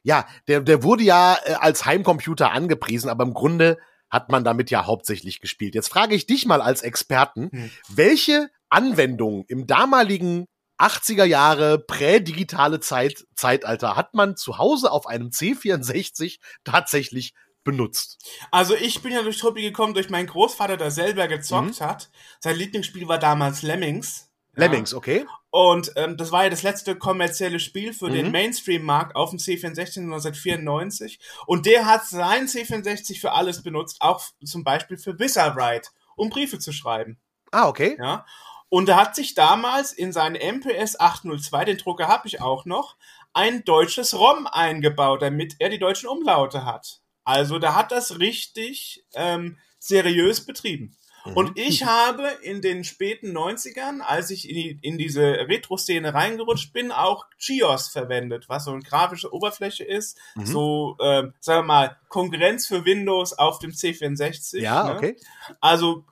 [0.02, 4.70] ja, der, der wurde ja äh, als Heimcomputer angepriesen, aber im Grunde hat man damit
[4.70, 5.74] ja hauptsächlich gespielt.
[5.74, 7.70] Jetzt frage ich dich mal als Experten, hm.
[7.88, 10.46] welche Anwendung im damaligen
[10.78, 17.34] 80er Jahre prädigitale Zeit, Zeitalter hat man zu Hause auf einem C64 tatsächlich
[17.64, 18.18] benutzt.
[18.50, 21.84] Also ich bin ja durch Truppi gekommen, durch meinen Großvater, der selber gezockt mhm.
[21.84, 22.10] hat.
[22.40, 24.30] Sein Lieblingsspiel war damals Lemmings.
[24.54, 24.96] Lemmings, ja.
[24.96, 25.26] okay.
[25.50, 28.14] Und ähm, das war ja das letzte kommerzielle Spiel für mhm.
[28.14, 31.18] den Mainstream-Markt auf dem C64 1994.
[31.46, 36.58] Und der hat sein C64 für alles benutzt, auch zum Beispiel für Wizardride, um Briefe
[36.58, 37.18] zu schreiben.
[37.52, 37.96] Ah, okay.
[37.98, 38.26] Ja.
[38.68, 42.96] Und er hat sich damals in seinen MPS 802, den Drucker habe ich auch noch,
[43.32, 47.00] ein deutsches ROM eingebaut, damit er die deutschen Umlaute hat.
[47.24, 50.96] Also da hat das richtig ähm, seriös betrieben.
[51.26, 51.32] Mhm.
[51.34, 56.72] Und ich habe in den späten 90ern, als ich in, die, in diese Retro-Szene reingerutscht
[56.72, 60.18] bin, auch GIOS verwendet, was so eine grafische Oberfläche ist.
[60.34, 60.46] Mhm.
[60.46, 64.60] So, äh, sagen wir mal, Konkurrenz für Windows auf dem C64.
[64.60, 64.96] Ja, ne?
[64.96, 65.16] okay.
[65.60, 66.04] Also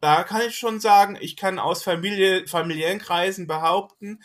[0.00, 4.22] da kann ich schon sagen, ich kann aus Familie, familiären Kreisen behaupten,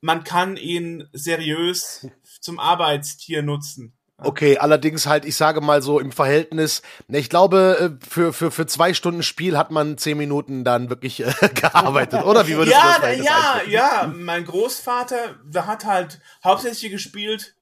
[0.00, 2.06] man kann ihn seriös
[2.40, 3.96] zum Arbeitstier nutzen.
[4.16, 8.52] Okay, allerdings halt, ich sage mal so im Verhältnis, ne, ich glaube, äh, für, für,
[8.52, 12.46] für zwei Stunden Spiel hat man zehn Minuten dann wirklich äh, gearbeitet, oder?
[12.46, 17.56] Wie würdest ja, du das Ja, ja, mein Großvater, der hat halt hauptsächlich gespielt,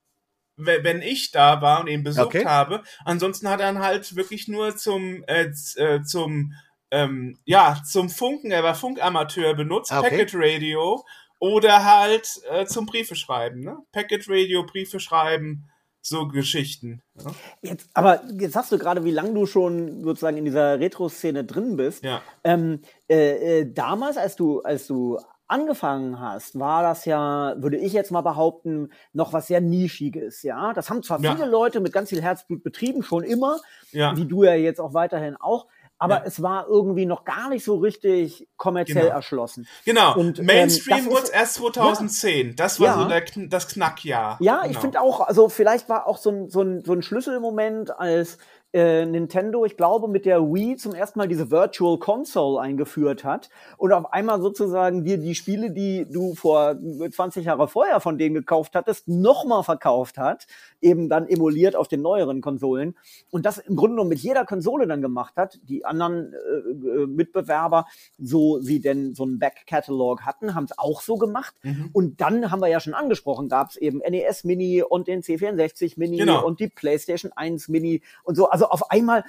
[0.57, 2.45] wenn ich da war und ihn besucht okay.
[2.45, 2.83] habe.
[3.05, 6.53] Ansonsten hat er dann halt wirklich nur zum, äh, äh zum
[6.93, 10.11] ähm, ja, zum Funken, er war Funkamateur benutzt, ah, okay.
[10.11, 11.03] Packet Radio
[11.39, 13.79] oder halt äh, zum Briefe schreiben, ne?
[13.93, 15.71] Packet Radio, Briefe schreiben,
[16.03, 17.03] so Geschichten.
[17.15, 17.33] Ja?
[17.63, 21.77] Jetzt, aber jetzt sagst du gerade, wie lange du schon sozusagen in dieser Retro-Szene drin
[21.77, 22.05] bist.
[22.05, 22.21] Ja.
[22.45, 27.93] Ähm, äh, äh, damals, als du, als du angefangen hast, war das ja, würde ich
[27.93, 30.73] jetzt mal behaupten, noch was sehr Nischiges, ja.
[30.73, 31.35] Das haben zwar ja.
[31.35, 33.59] viele Leute mit ganz viel Herzblut betrieben, schon immer,
[33.93, 34.17] ja.
[34.17, 35.67] wie du ja jetzt auch weiterhin auch,
[36.03, 36.23] aber ja.
[36.25, 39.15] es war irgendwie noch gar nicht so richtig kommerziell genau.
[39.15, 39.69] erschlossen.
[39.85, 40.17] Genau.
[40.17, 42.49] Und, ähm, Mainstream ähm, wurde erst 2010.
[42.49, 42.55] Ja.
[42.57, 42.99] Das war ja.
[42.99, 44.37] so der, das Knackjahr.
[44.41, 44.71] Ja, genau.
[44.73, 48.39] ich finde auch, also vielleicht war auch so ein, so ein, so ein Schlüsselmoment, als
[48.73, 53.51] äh, Nintendo, ich glaube, mit der Wii zum ersten Mal diese Virtual Console eingeführt hat
[53.77, 56.77] und auf einmal sozusagen dir die Spiele, die du vor
[57.11, 60.47] 20 Jahre vorher von denen gekauft hattest, nochmal verkauft hat,
[60.81, 62.97] eben dann emuliert auf den neueren Konsolen
[63.31, 65.59] und das im Grunde genommen mit jeder Konsole dann gemacht hat.
[65.65, 67.87] Die anderen äh, äh Mitbewerber,
[68.19, 71.91] so sie denn so einen Back-Catalog hatten, haben es auch so gemacht mhm.
[71.93, 75.95] und dann haben wir ja schon angesprochen, gab es eben NES Mini und den C64
[75.97, 76.45] Mini genau.
[76.45, 78.49] und die PlayStation 1 Mini und so.
[78.49, 79.25] Also also auf einmal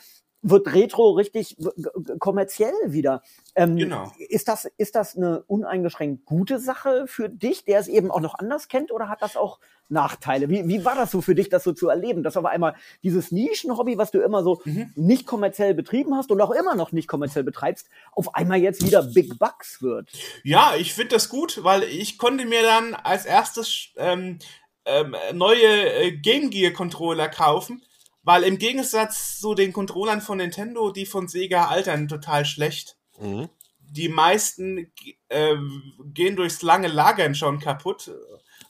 [0.46, 1.56] wird Retro richtig
[2.19, 3.24] kommerziell wieder.
[3.56, 4.12] Ähm, genau.
[4.17, 8.36] Ist das, ist das eine uneingeschränkt gute Sache für dich, der es eben auch noch
[8.36, 10.50] anders kennt, oder hat das auch Nachteile?
[10.50, 13.32] Wie, wie war das so für dich, das so zu erleben, dass auf einmal dieses
[13.32, 14.91] Nischenhobby, was du immer so mhm.
[14.96, 19.02] nicht kommerziell betrieben hast und auch immer noch nicht kommerziell betreibst, auf einmal jetzt wieder
[19.02, 20.10] Big Bucks wird?
[20.43, 24.39] Ja, ich finde das gut, weil ich konnte mir dann als erstes ähm,
[24.84, 27.82] ähm, neue äh, Game Gear Controller kaufen
[28.23, 32.97] weil im Gegensatz zu den Controllern von Nintendo, die von Sega altern total schlecht.
[33.19, 33.49] Mhm.
[33.79, 34.91] Die meisten
[35.29, 35.55] äh,
[36.05, 38.12] gehen durchs lange Lagern schon kaputt,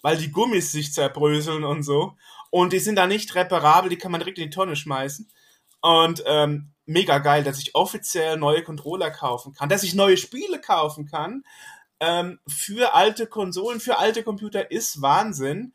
[0.01, 2.15] weil die Gummis sich zerbröseln und so.
[2.49, 5.31] Und die sind da nicht reparabel, die kann man direkt in die Tonne schmeißen.
[5.81, 10.59] Und ähm, mega geil, dass ich offiziell neue Controller kaufen kann, dass ich neue Spiele
[10.59, 11.43] kaufen kann.
[11.99, 15.73] Ähm, für alte Konsolen, für alte Computer ist Wahnsinn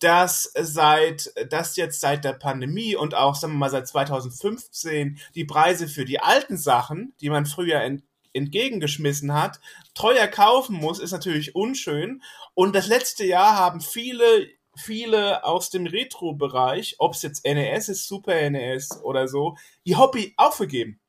[0.00, 5.44] dass seit, dass jetzt seit der Pandemie und auch, sagen wir mal, seit 2015 die
[5.44, 9.60] Preise für die alten Sachen, die man früher ent, entgegengeschmissen hat,
[9.94, 12.22] teuer kaufen muss, ist natürlich unschön.
[12.54, 18.06] Und das letzte Jahr haben viele, viele aus dem Retro-Bereich, ob es jetzt NES ist,
[18.06, 21.00] Super NES oder so, ihr Hobby aufgegeben.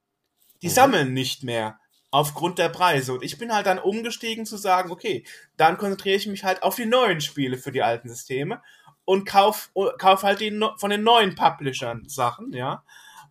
[0.62, 0.72] Die mhm.
[0.72, 1.80] sammeln nicht mehr
[2.12, 3.14] aufgrund der Preise.
[3.14, 5.24] Und ich bin halt dann umgestiegen zu sagen, okay,
[5.58, 8.62] dann konzentriere ich mich halt auf die neuen Spiele für die alten Systeme
[9.10, 12.84] und kauf, kauf halt die, von den neuen Publishern Sachen, ja.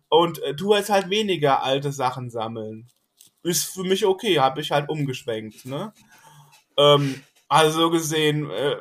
[0.09, 2.89] Und äh, tu jetzt halt weniger alte Sachen sammeln.
[3.43, 5.93] Ist für mich okay, habe ich halt umgeschwenkt, ne?
[6.75, 8.75] Ähm, also gesehen, äh,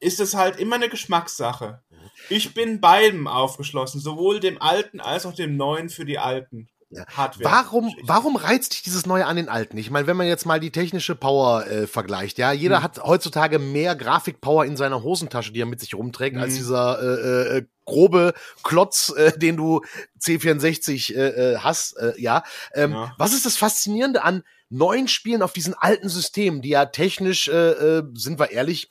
[0.00, 1.82] ist es halt immer eine Geschmackssache.
[2.30, 6.70] Ich bin beidem aufgeschlossen, sowohl dem alten als auch dem neuen für die alten.
[6.94, 7.44] Hardware.
[7.44, 9.76] Warum, warum reizt dich dieses Neue an den alten?
[9.76, 12.82] Ich meine, wenn man jetzt mal die technische Power äh, vergleicht, ja, jeder hm.
[12.84, 16.42] hat heutzutage mehr Grafikpower in seiner Hosentasche, die er mit sich rumträgt, hm.
[16.42, 19.82] als dieser äh, äh, grobe Klotz, äh, den du
[20.20, 22.44] C64 äh, äh, hast, äh, ja.
[22.72, 23.14] Ähm, ja.
[23.18, 27.70] Was ist das Faszinierende an neuen Spielen auf diesen alten Systemen, die ja technisch, äh,
[27.98, 28.90] äh, sind wir ehrlich,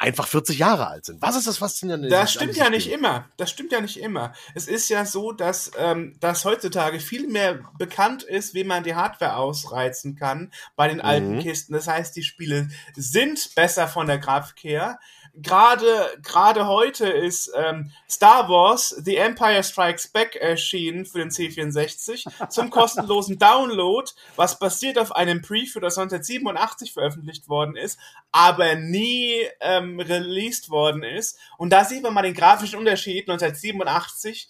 [0.00, 1.20] einfach 40 Jahre alt sind.
[1.20, 2.08] Was ist das Faszinierende?
[2.08, 3.28] Das stimmt ja nicht immer.
[3.36, 4.32] Das stimmt ja nicht immer.
[4.54, 8.94] Es ist ja so, dass, ähm, dass heutzutage viel mehr bekannt ist, wie man die
[8.94, 11.40] Hardware ausreizen kann bei den alten mhm.
[11.40, 11.74] Kisten.
[11.74, 14.98] Das heißt, die Spiele sind besser von der Grafik her
[15.42, 22.48] gerade gerade heute ist ähm, Star Wars The Empire Strikes Back erschienen für den C64
[22.48, 27.98] zum kostenlosen Download, was basiert auf einem Preview, das 1987 veröffentlicht worden ist,
[28.32, 31.38] aber nie ähm, released worden ist.
[31.58, 34.48] Und da sieht man mal den grafischen Unterschied 1987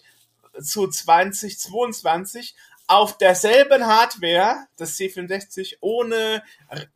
[0.61, 2.55] zu 2022
[2.87, 6.43] auf derselben Hardware, das C64 ohne,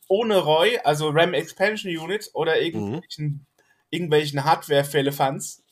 [0.07, 3.45] ohne ROI, also RAM Expansion Unit oder irgendwelchen mhm
[3.89, 5.63] irgendwelchen Hardware-Fehlefanz,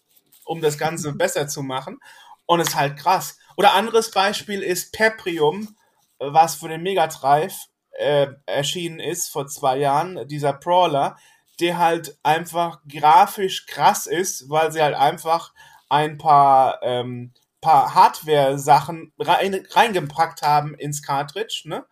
[0.45, 1.99] um das Ganze besser zu machen.
[2.45, 3.37] Und es ist halt krass.
[3.57, 5.75] Oder anderes Beispiel ist Peprium,
[6.19, 7.55] was für den Mega Drive
[7.91, 11.17] äh, erschienen ist vor zwei Jahren, dieser Brawler,
[11.59, 15.53] der halt einfach grafisch krass ist, weil sie halt einfach
[15.89, 21.85] ein paar, ähm, paar Hardware-Sachen rein, reingepackt haben ins Cartridge, ne?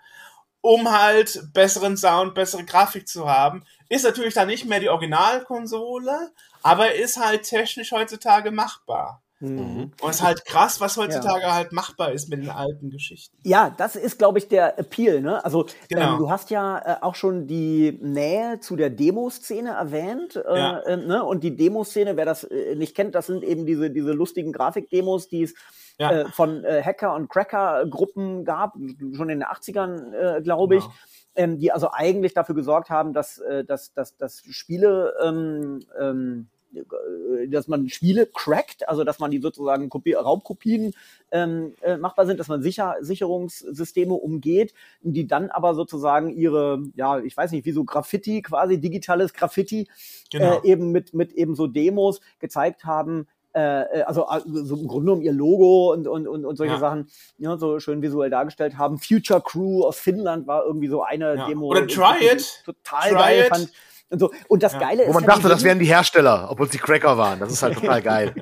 [0.61, 3.63] Um halt besseren Sound, bessere Grafik zu haben.
[3.89, 9.21] Ist natürlich dann nicht mehr die Originalkonsole, aber ist halt technisch heutzutage machbar.
[9.41, 9.91] Mhm.
[10.01, 11.55] Und es ist halt krass, was heutzutage ja.
[11.55, 13.35] halt machbar ist mit den alten Geschichten.
[13.43, 15.21] Ja, das ist, glaube ich, der Appeal.
[15.21, 15.43] Ne?
[15.43, 16.13] Also genau.
[16.13, 20.35] ähm, du hast ja äh, auch schon die Nähe zu der Demoszene erwähnt.
[20.35, 20.79] Äh, ja.
[20.81, 21.23] äh, ne?
[21.23, 25.27] Und die Demoszene, wer das äh, nicht kennt, das sind eben diese, diese lustigen Grafikdemos,
[25.27, 25.55] die es
[26.01, 26.11] ja.
[26.11, 28.73] äh, von äh, Hacker- und Cracker-Gruppen gab,
[29.13, 30.83] schon in den 80ern, äh, glaube ich.
[30.83, 30.95] Genau.
[31.33, 36.47] Ähm, die also eigentlich dafür gesorgt haben, dass, äh, dass, dass, dass Spiele ähm, ähm,
[37.49, 40.93] dass man Spiele crackt, also dass man die sozusagen Kopie Raubkopien
[41.31, 47.19] ähm, äh, machbar sind, dass man Sicher Sicherungssysteme umgeht, die dann aber sozusagen ihre, ja,
[47.19, 49.89] ich weiß nicht, wie so Graffiti, quasi digitales Graffiti,
[50.31, 50.61] genau.
[50.61, 54.87] äh, eben mit, mit eben so Demos gezeigt haben, äh, äh, also, also so im
[54.87, 56.79] Grunde genommen ihr Logo und, und, und, und solche ja.
[56.79, 58.97] Sachen ja, so schön visuell dargestellt haben.
[58.97, 61.47] Future Crew aus Finnland war irgendwie so eine ja.
[61.47, 61.67] Demo.
[61.67, 62.63] Oder Try It.
[62.65, 63.47] Total Try geil it.
[63.47, 63.71] fand.
[64.11, 64.31] Und, so.
[64.49, 65.09] und das Geile ist.
[65.09, 67.39] Wo man ja, dachte, das wären die Hersteller, obwohl es die Cracker waren.
[67.39, 68.35] Das ist halt total geil.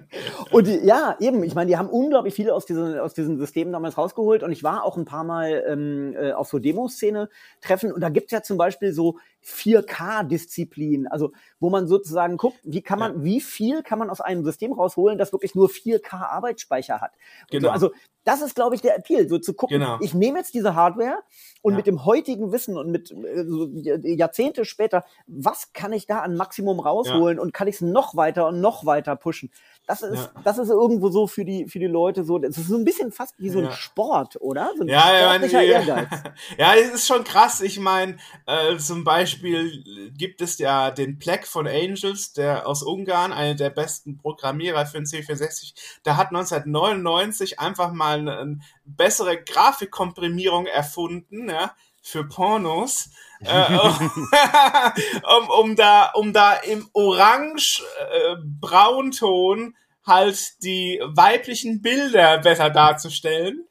[0.49, 3.71] Und die, ja, eben, ich meine, die haben unglaublich viele aus diesen, aus diesen Systemen
[3.71, 8.01] damals rausgeholt und ich war auch ein paar Mal ähm, äh, auf so Demoszene-Treffen und
[8.01, 13.23] da gibt's ja zum Beispiel so 4K-Disziplinen, also wo man sozusagen guckt, wie kann man,
[13.23, 17.11] wie viel kann man aus einem System rausholen, das wirklich nur 4K-Arbeitsspeicher hat.
[17.43, 17.67] Und Genau.
[17.67, 17.91] So, also
[18.25, 19.97] das ist, glaube ich, der Appeal, so zu gucken, Genau.
[20.01, 21.19] ich nehme jetzt diese Hardware
[21.61, 21.77] und Ja.
[21.77, 26.35] mit dem heutigen Wissen und mit äh, so Jahrzehnte später, was kann ich da an
[26.35, 29.51] Maximum rausholen und kann ich es noch weiter und noch weiter pushen?
[29.89, 30.41] Das ist, Ja.
[30.43, 33.11] das ist irgendwo so für die, für die Leute so, das ist so ein bisschen
[33.11, 33.71] fast wie so ein Ja.
[33.71, 34.71] Sport, oder?
[34.77, 36.09] So ein Ja, ja, sportlicher ja, Ehrgeiz.
[36.59, 37.59] ja, es ist schon krass.
[37.61, 43.33] Ich meine, äh, zum Beispiel gibt es ja den Plek von Angels, der aus Ungarn,
[43.33, 45.73] einer der besten Programmierer für den C64.
[46.05, 51.73] Der hat 1999 einfach mal eine, eine bessere Grafikkomprimierung erfunden, ja,
[52.03, 53.09] für Pornos.
[53.41, 53.77] Äh,
[55.37, 59.75] um, um da, um da im orange-braunton
[60.05, 63.65] halt die weiblichen Bilder besser darzustellen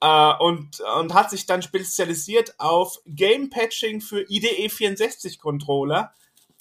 [0.00, 6.12] äh, und, und hat sich dann spezialisiert auf Game Patching für IDE 64 Controller,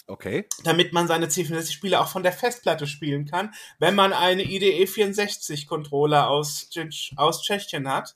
[0.10, 0.48] Okay.
[0.64, 5.68] damit man seine C64-Spiele auch von der Festplatte spielen kann, wenn man eine IDE 64
[5.68, 8.16] Controller aus, Tschech- aus Tschechien hat.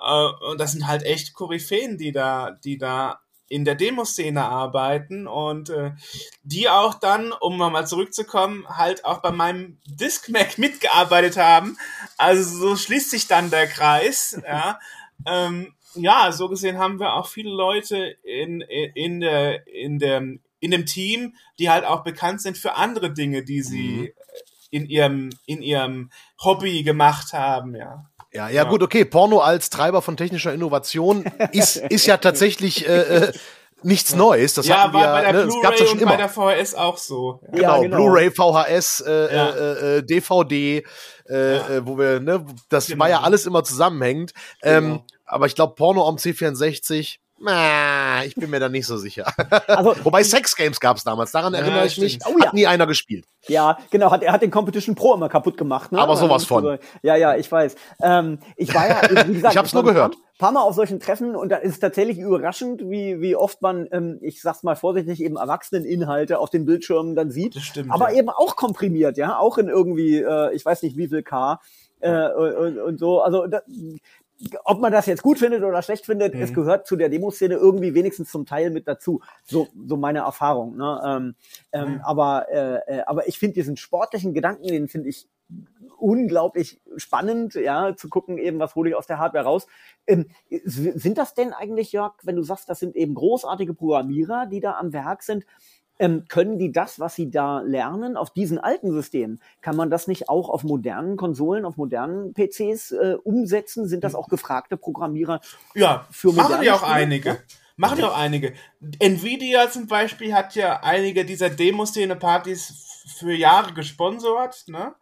[0.00, 5.26] Äh, und das sind halt echt Koryphäen, die da, die da in der Demoszene arbeiten
[5.26, 5.92] und äh,
[6.42, 11.78] die auch dann, um mal zurückzukommen, halt auch bei meinem Discmac mitgearbeitet haben.
[12.16, 14.40] Also so schließt sich dann der Kreis.
[14.48, 14.78] Ja,
[15.26, 20.40] ähm, ja so gesehen haben wir auch viele Leute in, in, in, der, in, dem,
[20.60, 24.14] in dem Team, die halt auch bekannt sind für andere Dinge, die sie
[24.70, 26.10] in ihrem, in ihrem
[26.42, 27.74] Hobby gemacht haben.
[27.74, 28.08] Ja.
[28.32, 29.04] Ja, ja, gut, okay.
[29.04, 33.32] Porno als Treiber von technischer Innovation ist, ist ja tatsächlich äh, äh,
[33.82, 34.54] nichts Neues.
[34.54, 36.14] Das ja, hatten wir, war bei der ne, das gab's Blu-ray ja schon und bei
[36.14, 36.16] immer.
[36.16, 36.28] der
[36.64, 37.40] VHS auch so.
[37.42, 37.50] Ja.
[37.52, 37.96] Genau, Ja, genau.
[37.96, 39.48] Blu-ray, VHS, äh, Ja.
[39.50, 40.84] äh, äh, DVD,
[41.28, 43.00] äh, äh, wo wir, ne, das Genau.
[43.00, 44.32] war ja alles immer zusammenhängend.
[44.62, 45.04] Ähm, Genau.
[45.26, 49.24] aber ich glaube, Porno am C64, na, ich bin mir da nicht so sicher.
[49.68, 52.18] Also, Wobei Sex-Games gab's damals, daran Ja, erinnere ich mich.
[52.26, 52.46] Oh ja.
[52.46, 53.26] Hat nie einer gespielt.
[53.46, 55.92] Ja, genau, hat, er hat den Competition Pro immer kaputt gemacht.
[55.92, 55.98] Ne?
[55.98, 56.66] Aber sowas von.
[56.66, 57.76] Also, Ja, ja, ich weiß.
[58.02, 60.16] Ähm, ich war ja, wie gesagt, Ich hab's nur ein paar- gehört.
[60.38, 63.86] paar Mal auf solchen Treffen und da ist es tatsächlich überraschend, wie, wie oft man,
[63.92, 67.54] ähm, ich sag's mal vorsichtig, eben Erwachseneninhalte auf den Bildschirmen dann sieht.
[67.56, 68.18] Das stimmt, Aber ja.
[68.18, 71.60] eben auch komprimiert, ja, auch in irgendwie, äh, ich weiß nicht wie viel K
[72.00, 73.20] äh, und, und so.
[73.22, 73.60] Also da,
[74.64, 76.42] ob man das jetzt gut findet oder schlecht findet, Mhm.
[76.42, 79.20] es gehört zu der Demoszene irgendwie wenigstens zum Teil mit dazu.
[79.44, 80.76] So, so meine Erfahrung.
[80.76, 81.00] Ne?
[81.04, 81.34] Ähm,
[81.72, 82.00] ähm, Mhm.
[82.02, 85.28] aber, äh, äh, aber ich finde diesen sportlichen Gedanken, den finde ich
[85.98, 89.66] unglaublich spannend, ja, zu gucken eben, was hole ich aus der Hardware raus.
[90.06, 90.26] Ähm,
[90.64, 94.78] sind das denn eigentlich, Jörg, wenn du sagst, das sind eben großartige Programmierer, die da
[94.78, 95.44] am Werk sind,
[95.98, 100.06] ähm, können die das, was sie da lernen, auf diesen alten Systemen, kann man das
[100.06, 103.88] nicht auch auf modernen Konsolen, auf modernen PCs äh, umsetzen?
[103.88, 105.40] Sind das auch gefragte Programmierer?
[105.74, 106.92] Ja, Für machen moderne ja auch Spiele?
[106.92, 107.38] einige.
[107.76, 108.54] Machen ja auch einige.
[108.98, 114.94] Nvidia zum Beispiel hat ja einige dieser Demoszene-Partys für Jahre gesponsert, ne?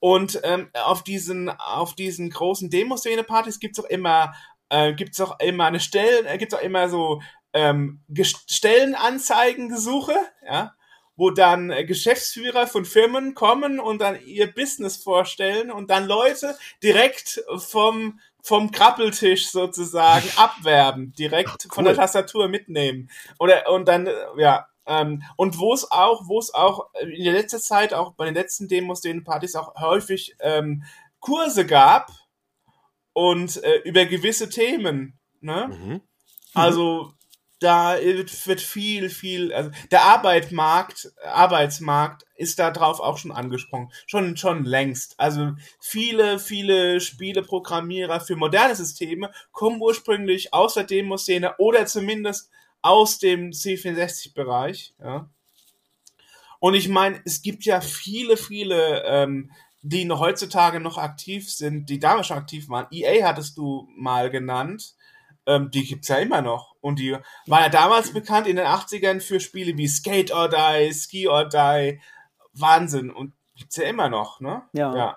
[0.00, 4.32] Und ähm, auf diesen, auf diesen großen Demoszene-Partys gibt's auch immer,
[4.68, 7.20] äh, gibt's auch immer eine Stellen, äh, gibt's auch immer so
[7.52, 10.14] ähm, Ges- Stellenanzeigengesuche,
[10.46, 10.74] ja,
[11.16, 16.56] wo dann äh, Geschäftsführer von Firmen kommen und dann ihr Business vorstellen und dann Leute
[16.82, 21.98] direkt vom vom Krabbeltisch sozusagen abwerben, direkt Ach, von der cool.
[21.98, 23.10] Tastatur mitnehmen.
[23.38, 27.24] Oder und dann, äh, ja, ähm, und wo es auch, wo es auch äh, in
[27.24, 30.84] der letzten Zeit, auch bei den letzten Demos, den Partys auch häufig ähm,
[31.20, 32.10] Kurse gab
[33.12, 35.68] und äh, über gewisse Themen, ne?
[35.68, 36.00] Mhm.
[36.54, 37.12] Also
[37.60, 43.90] da wird viel, viel, also der Arbeitsmarkt, Arbeitsmarkt ist da drauf auch schon angesprungen.
[44.06, 45.18] Schon, schon längst.
[45.18, 53.18] Also viele, viele Spieleprogrammierer für moderne Systeme kommen ursprünglich aus der Demoszene oder zumindest aus
[53.18, 55.28] dem C64-Bereich, ja.
[56.60, 62.00] Und ich meine, es gibt ja viele, viele, ähm, die heutzutage noch aktiv sind, die
[62.00, 62.88] damals schon aktiv waren.
[62.90, 64.96] EA hattest du mal genannt.
[65.46, 66.67] Ähm, die gibt's ja immer noch.
[66.80, 70.92] Und die war ja damals bekannt in den 80ern für Spiele wie Skate or Die,
[70.94, 72.00] Ski or Die.
[72.54, 73.10] Wahnsinn.
[73.10, 74.62] Und gibt's ja immer noch, ne?
[74.72, 74.94] Ja.
[74.96, 75.16] Ja,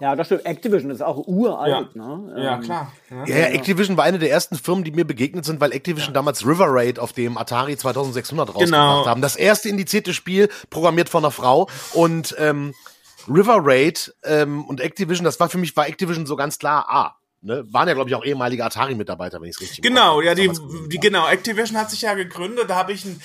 [0.00, 0.44] Ja, das stimmt.
[0.46, 2.34] Activision ist auch uralt, ne?
[2.38, 2.92] ja Ähm, klar.
[3.10, 3.24] Ja.
[3.26, 6.44] Ja, ja, Activision war eine der ersten Firmen, die mir begegnet sind, weil Activision damals
[6.46, 9.06] River Raid auf dem Atari 2600 rausgebracht Genau.
[9.06, 9.22] haben.
[9.22, 11.68] Das erste indizierte Spiel, programmiert von einer Frau.
[11.94, 12.74] Und ähm,
[13.28, 17.16] River Raid ähm, und Activision, das war für mich, war Activision so ganz klar, ah,
[17.42, 17.64] Ne?
[17.72, 20.50] Waren ja, glaube ich, auch ehemalige Atari-Mitarbeiter, wenn ich es richtig Genau, ja, die,
[20.90, 22.68] die, genau, Activision hat sich ja gegründet.
[22.68, 23.20] Da habe ich ein,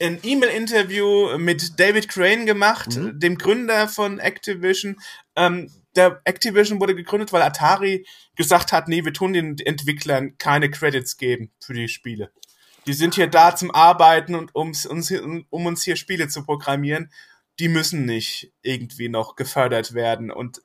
[0.00, 3.18] ein E-Mail-Interview mit David Crane gemacht, mhm.
[3.18, 4.96] dem Gründer von Activision.
[5.36, 8.06] Ähm, der Activision wurde gegründet, weil Atari
[8.36, 12.30] gesagt hat, nee, wir tun den Entwicklern keine Credits geben für die Spiele.
[12.86, 17.12] Die sind hier da zum Arbeiten und ums, uns, um uns hier Spiele zu programmieren.
[17.58, 20.62] Die müssen nicht irgendwie noch gefördert werden und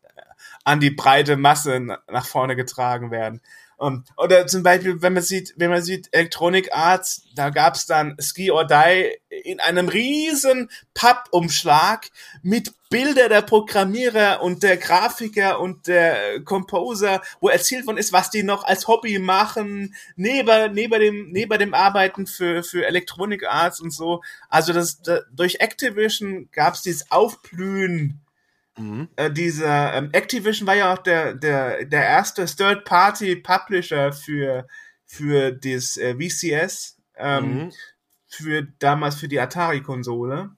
[0.63, 3.41] an die breite Masse nach vorne getragen werden.
[3.77, 8.15] Um, oder zum Beispiel, wenn man sieht, wenn man sieht Electronic Arts, da gab's dann
[8.17, 12.09] Ski or Die in einem riesen Pappumschlag
[12.43, 18.29] mit Bilder der Programmierer und der Grafiker und der Composer, wo erzählt worden ist, was
[18.29, 23.81] die noch als Hobby machen, neben, neben dem, neben dem Arbeiten für, für Electronic Arts
[23.81, 24.21] und so.
[24.47, 28.22] Also das, das durch Activision gab's dieses Aufblühen
[28.77, 29.07] Mhm.
[29.15, 34.67] Äh, dieser ähm, Activision war ja auch der, der, der erste Third-Party-Publisher für,
[35.05, 37.71] für das äh, VCS, ähm, mhm.
[38.27, 40.51] für damals für die Atari-Konsole.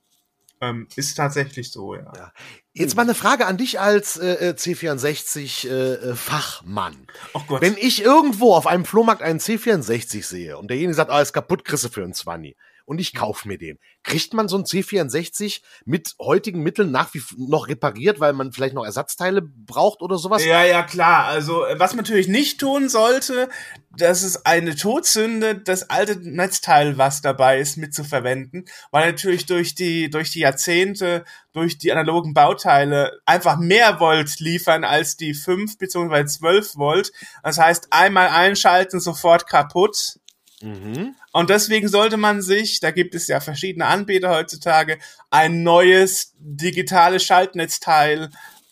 [0.61, 2.13] Ähm, ist tatsächlich so, ja.
[2.15, 2.31] ja.
[2.71, 6.93] Jetzt mal eine Frage an dich als äh, C64-Fachmann.
[6.93, 6.97] Äh,
[7.33, 7.41] oh.
[7.59, 11.65] Wenn ich irgendwo auf einem Flohmarkt einen C64 sehe und derjenige sagt, ah, ist kaputt,
[11.65, 12.55] kriegst du für einen 20
[12.85, 13.79] und ich kaufe mir den.
[14.03, 18.75] Kriegt man so ein C64 mit heutigen Mitteln nach wie noch repariert, weil man vielleicht
[18.75, 20.45] noch Ersatzteile braucht oder sowas?
[20.45, 21.25] Ja, ja, klar.
[21.25, 23.49] Also, äh, was man natürlich nicht tun sollte,
[23.97, 30.09] das ist eine Todsünde, das alte Netzteil, was dabei ist, mitzuverwenden, weil natürlich durch die,
[30.09, 31.23] durch die Jahrzehnte,
[31.53, 36.25] durch die analogen Bauteile einfach mehr Volt liefern als die 5 bzw.
[36.25, 37.11] 12 Volt.
[37.43, 40.19] Das heißt, einmal einschalten, sofort kaputt.
[40.61, 41.15] Mhm.
[41.31, 44.99] Und deswegen sollte man sich, da gibt es ja verschiedene Anbieter heutzutage,
[45.29, 48.29] ein neues digitales Schaltnetzteil,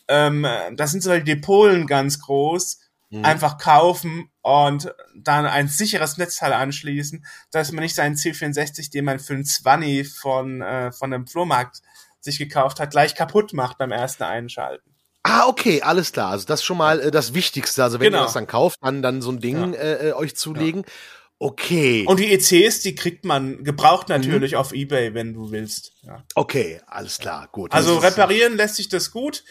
[0.08, 2.78] ähm, das sind so die Polen ganz groß,
[3.10, 3.24] mhm.
[3.24, 9.18] einfach kaufen und dann ein sicheres Netzteil anschließen, dass man nicht seinen C64, den man
[9.18, 11.82] für einen 20 von, äh, von einem Flohmarkt
[12.20, 14.94] sich gekauft hat, gleich kaputt macht beim ersten Einschalten.
[15.22, 16.30] Ah, okay, alles klar.
[16.30, 17.82] Also das ist schon mal äh, das Wichtigste.
[17.82, 18.22] Also wenn genau.
[18.22, 19.78] ihr das dann kauft, dann, dann so ein Ding ja.
[19.78, 20.82] äh, äh euch zulegen.
[20.82, 20.92] Ja.
[21.38, 22.04] Okay.
[22.06, 24.58] Und die ECs, die kriegt man gebraucht natürlich mhm.
[24.58, 25.92] auf Ebay, wenn du willst.
[26.02, 26.24] Ja.
[26.34, 27.72] Okay, alles klar, gut.
[27.72, 29.42] Also reparieren lässt sich das gut.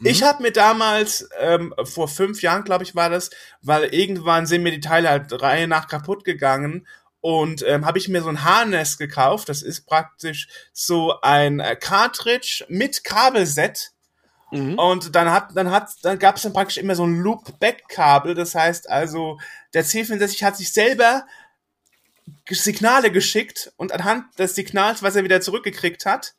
[0.00, 0.06] Mhm.
[0.06, 3.30] Ich habe mir damals, ähm, vor fünf Jahren, glaube ich, war das,
[3.60, 6.86] weil irgendwann sind mir die Teile halt Reihe nach kaputt gegangen
[7.20, 9.48] und ähm, habe ich mir so ein Harness gekauft.
[9.48, 13.92] Das ist praktisch so ein äh, Cartridge mit Kabelset.
[14.52, 14.78] Mhm.
[14.78, 18.34] Und dann hat, dann hat, dann gab es dann praktisch immer so ein Loop-Back-Kabel.
[18.34, 19.38] Das heißt also,
[19.74, 21.24] der C64 hat sich selber
[22.48, 26.34] Signale geschickt und anhand des Signals, was er wieder zurückgekriegt hat,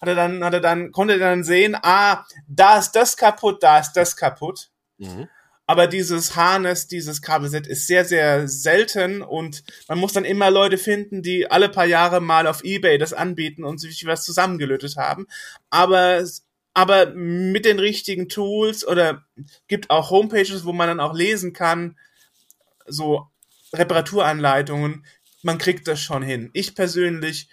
[0.00, 3.62] hat er dann, hat er dann, konnte er dann sehen, ah, da ist das kaputt,
[3.62, 4.70] da ist das kaputt.
[4.98, 5.28] Mhm.
[5.68, 10.78] Aber dieses Harness, dieses Kabelset ist sehr, sehr selten und man muss dann immer Leute
[10.78, 15.26] finden, die alle paar Jahre mal auf Ebay das anbieten und sich was zusammengelötet haben.
[15.68, 16.24] Aber,
[16.76, 19.24] aber mit den richtigen Tools oder
[19.66, 21.96] gibt auch Homepages, wo man dann auch lesen kann,
[22.86, 23.28] so
[23.72, 25.06] Reparaturanleitungen,
[25.42, 26.50] man kriegt das schon hin.
[26.52, 27.48] Ich persönlich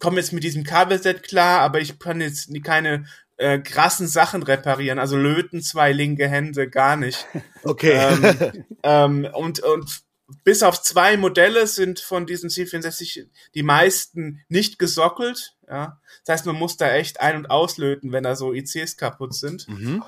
[0.00, 3.06] komme jetzt mit diesem Kabelset klar, aber ich kann jetzt keine
[3.36, 7.24] äh, krassen Sachen reparieren, also löten zwei linke Hände gar nicht.
[7.62, 7.94] Okay.
[7.94, 10.00] Ähm, ähm, und, und
[10.44, 15.54] bis auf zwei Modelle sind von diesen C64 die meisten nicht gesockelt.
[15.68, 16.00] Ja.
[16.24, 19.68] Das heißt, man muss da echt ein- und auslöten, wenn da so ICs kaputt sind.
[19.68, 20.02] Mhm.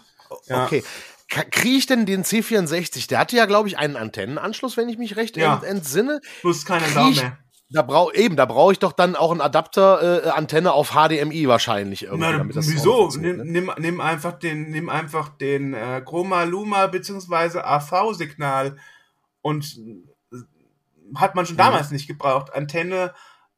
[0.47, 0.65] Ja.
[0.65, 0.83] Okay
[1.29, 3.09] kriege ich denn den C64?
[3.09, 5.61] Der hatte ja, glaube ich, einen Antennenanschluss, wenn ich mich recht ja.
[5.63, 6.21] entsinne.
[6.41, 7.39] Plus keine Sau mehr.
[7.71, 11.49] Da brauch, eben, da brauche ich doch dann auch einen Adapter, äh, Antenne auf HDMI
[11.49, 12.23] wahrscheinlich irgendwie.
[12.23, 13.11] Na, damit das wieso?
[13.11, 13.45] Nimm, ne?
[13.45, 18.79] nimm, nimm einfach den, nimm einfach den äh, Chroma Luma beziehungsweise AV-Signal
[19.43, 20.08] und äh,
[21.17, 21.59] hat man schon mhm.
[21.59, 22.53] damals nicht gebraucht.
[22.55, 23.15] Antenne,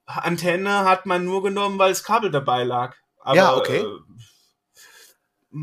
[0.07, 2.97] Antenne hat man nur genommen, weil das Kabel dabei lag.
[3.21, 3.79] Aber, ja, okay.
[3.79, 3.99] Äh,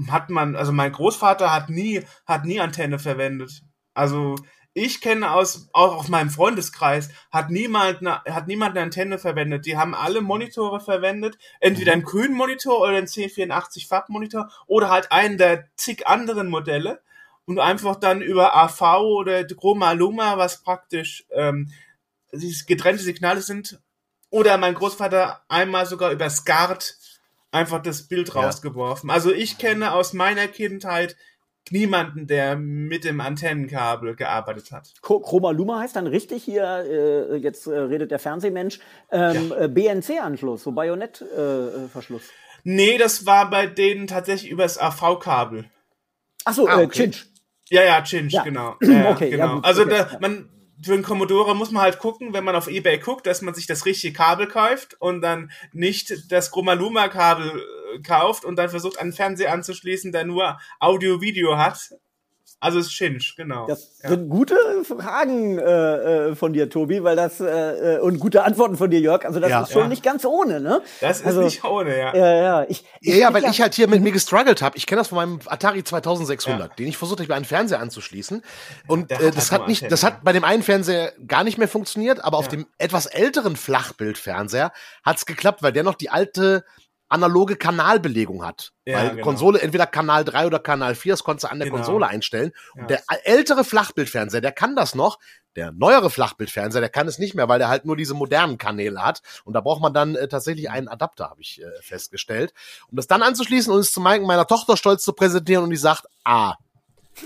[0.09, 3.61] hat man, also mein Großvater hat nie, hat nie Antenne verwendet.
[3.93, 4.35] Also
[4.73, 9.65] ich kenne aus, auch aus meinem Freundeskreis, hat niemand, eine, hat niemand eine Antenne verwendet.
[9.65, 15.11] Die haben alle Monitore verwendet, entweder einen grünen Monitor oder einen C84 Farbmonitor oder halt
[15.11, 17.01] einen der zig anderen Modelle
[17.47, 21.71] und einfach dann über AV oder Chroma Luma, was praktisch ähm,
[22.67, 23.79] getrennte Signale sind.
[24.29, 26.97] Oder mein Großvater einmal sogar über SCART
[27.51, 28.41] einfach das Bild ja.
[28.41, 29.09] rausgeworfen.
[29.09, 31.15] Also ich kenne aus meiner Kindheit
[31.71, 34.93] niemanden, der mit dem Antennenkabel gearbeitet hat.
[35.01, 38.79] Chroma Luma heißt dann richtig hier, äh, jetzt äh, redet der Fernsehmensch,
[39.11, 39.57] ähm, ja.
[39.63, 42.23] Äh, BNC-Anschluss, so Bajonettverschluss.
[42.23, 45.65] Äh, nee, das war bei denen tatsächlich übers AV-Kabel.
[46.43, 47.11] Achso, ah, äh, okay.
[47.11, 47.27] Cinch.
[47.69, 48.43] Ja, ja, Chinch, Ja.
[48.43, 48.75] genau.
[48.81, 49.55] Ja, Okay, ja, genau.
[49.55, 50.19] gut, also okay, da, ja.
[50.19, 50.49] man
[50.83, 53.65] für einen Commodore muss man halt gucken, wenn man auf eBay guckt, dass man sich
[53.65, 57.63] das richtige Kabel kauft und dann nicht das Chromaluma-Kabel
[57.95, 61.89] äh, kauft und dann versucht, einen Fernseher anzuschließen, der nur Audio-Video hat.
[62.59, 63.67] Also ist Chinch, genau.
[63.67, 64.09] Das ja.
[64.09, 68.77] sind gute Fragen äh, äh, von dir, Tobi, weil das äh, äh, und gute Antworten
[68.77, 69.25] von dir, Jörg.
[69.25, 69.61] Also das Ja.
[69.61, 69.87] ist schon Ja.
[69.89, 70.81] nicht ganz ohne, ne?
[70.99, 72.15] das ist also, nicht ohne, ja.
[72.15, 72.65] Ja, ja.
[72.67, 74.75] Ich, Ja, ja, weil ich halt hier mit mir gestruggelt habe.
[74.75, 76.75] Ich kenne das von meinem Atari 2600, Ja.
[76.75, 78.41] den ich versucht habe, einen Fernseher anzuschließen.
[78.87, 81.43] Und äh, hat das halt hat nur nicht, das hat bei dem einen Fernseher gar
[81.43, 84.71] nicht mehr funktioniert, aber auf dem etwas älteren Flachbildfernseher
[85.03, 86.63] hat's geklappt, weil der noch die alte
[87.09, 88.73] analoge Kanalbelegung hat.
[88.85, 89.23] Ja, weil genau.
[89.23, 91.77] Konsole entweder Kanal 3 oder Kanal 4, das konntest du an der Genau.
[91.77, 92.51] Konsole einstellen.
[92.75, 92.81] Ja.
[92.81, 95.19] Und der ältere Flachbildfernseher, der kann das noch.
[95.55, 99.03] Der neuere Flachbildfernseher, der kann es nicht mehr, weil der halt nur diese modernen Kanäle
[99.03, 99.21] hat.
[99.43, 102.53] Und da braucht man dann äh, tatsächlich einen Adapter, habe ich äh, festgestellt.
[102.91, 105.77] Um das dann anzuschließen und es zu Mike, meiner Tochter stolz zu präsentieren und die
[105.77, 106.55] sagt, ah.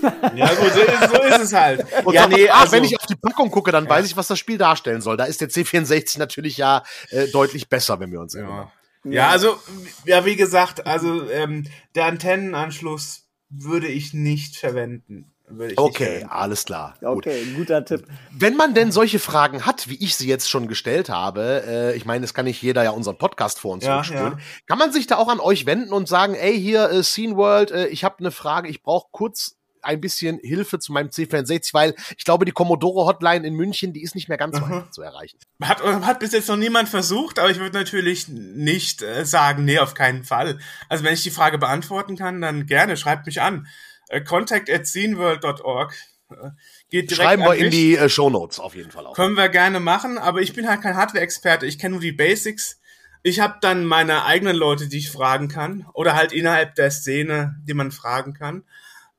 [0.34, 1.84] Ja, gut, so ist, so ist es halt.
[2.06, 4.16] Und ja, sagt, nee, ach, also, wenn ich auf die Packung gucke, dann weiß ich,
[4.16, 5.18] was das Spiel darstellen soll.
[5.18, 8.56] Da ist der C64 natürlich ja äh, deutlich besser, wenn wir uns erinnern.
[8.56, 8.72] ja.
[9.04, 9.56] Ja, also,
[10.04, 15.28] ja, wie gesagt, also ähm, der Antennenanschluss würde ich nicht verwenden.
[15.48, 16.28] Würde ich nicht Okay, verwenden.
[16.30, 16.94] alles klar.
[17.00, 17.26] Gut.
[17.26, 18.06] Okay, guter Tipp.
[18.30, 22.06] Wenn man denn solche Fragen hat, wie ich sie jetzt schon gestellt habe, äh, ich
[22.06, 24.38] meine, es kann nicht jeder ja unseren Podcast vor uns Ja, ja.
[24.66, 27.70] kann man sich da auch an euch wenden und sagen, ey, hier, äh, Scene World,
[27.70, 31.94] äh, ich habe eine Frage, ich brauche kurz ein bisschen Hilfe zu meinem C64, weil
[32.16, 35.02] ich glaube, die Commodore Hotline in München, die ist nicht mehr ganz so einfach zu
[35.02, 35.38] erreichen.
[35.62, 39.78] Hat, hat bis jetzt noch niemand versucht, aber ich würde natürlich nicht äh, sagen, nee,
[39.78, 40.58] auf keinen Fall.
[40.88, 43.66] Also wenn ich die Frage beantworten kann, dann gerne, schreibt mich an.
[44.08, 45.94] Äh, contact at sceneworld.org.
[46.30, 46.50] Äh,
[46.90, 49.14] geht direkt Schreiben wir in die äh, Shownotes auf jeden Fall auch.
[49.14, 51.66] Können wir gerne machen, aber ich bin halt kein Hardware-Experte.
[51.66, 52.80] Ich kenne nur die Basics.
[53.22, 55.86] Ich habe dann meine eigenen Leute, die ich fragen kann.
[55.94, 58.64] Oder halt innerhalb der Szene, die man fragen kann.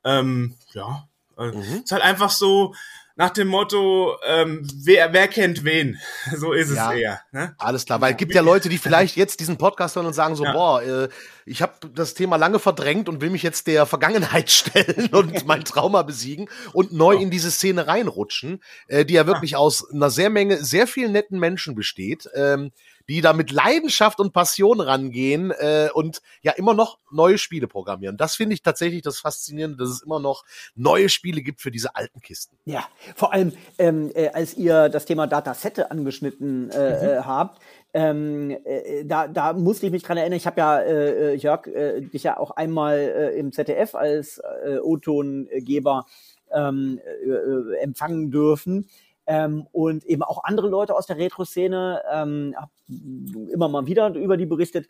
[0.05, 1.81] Ähm, ja, äh, Mhm.
[1.83, 2.73] ist halt einfach so
[3.15, 5.99] nach dem Motto, ähm, wer, wer kennt wen?
[6.35, 6.93] So ist es Ja.
[6.93, 7.21] eher.
[7.31, 7.53] Ne?
[7.59, 10.35] Alles klar, weil es gibt ja Leute, die vielleicht jetzt diesen Podcast hören und sagen
[10.35, 10.51] so, Ja.
[10.51, 11.09] boah, äh,
[11.45, 15.63] ich habe das Thema lange verdrängt und will mich jetzt der Vergangenheit stellen und mein
[15.63, 20.31] Trauma besiegen und neu in diese Szene reinrutschen, äh, die ja wirklich aus einer sehr
[20.31, 22.71] Menge, sehr vielen netten Menschen besteht, ähm,
[23.09, 28.17] die da mit Leidenschaft und Passion rangehen äh, und ja immer noch neue Spiele programmieren.
[28.17, 30.43] Das finde ich tatsächlich das Faszinierende, dass es immer noch
[30.75, 32.57] neue Spiele gibt für diese alten Kisten.
[32.65, 32.85] Ja,
[33.15, 37.61] vor allem, ähm, äh, als ihr das Thema Datasette angeschnitten äh, äh, habt,
[37.93, 41.67] ähm, äh, da, da musste ich mich dran erinnern, ich habe ja, äh, äh, Jörg,
[41.67, 46.05] äh, dich ja auch einmal äh, im ZDF als äh, O-Tongeber
[46.51, 48.89] ähm, äh, äh, empfangen dürfen.
[49.33, 52.55] Ähm, und eben auch andere Leute aus der Retro-Szene, ähm,
[53.51, 54.87] immer mal wieder über die berichtet.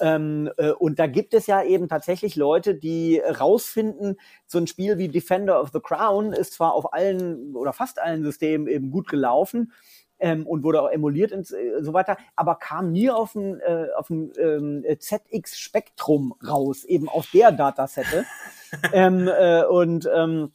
[0.00, 4.16] Ähm, äh, und da gibt es ja eben tatsächlich Leute, die rausfinden,
[4.46, 8.24] so ein Spiel wie Defender of the Crown ist zwar auf allen oder fast allen
[8.24, 9.72] Systemen eben gut gelaufen
[10.18, 13.86] ähm, und wurde auch emuliert und äh, so weiter, aber kam nie auf ein, äh,
[13.96, 18.24] auf ein ähm, ZX Spektrum raus, eben auf der Datasette.
[18.92, 20.50] ähm, äh, und ähm,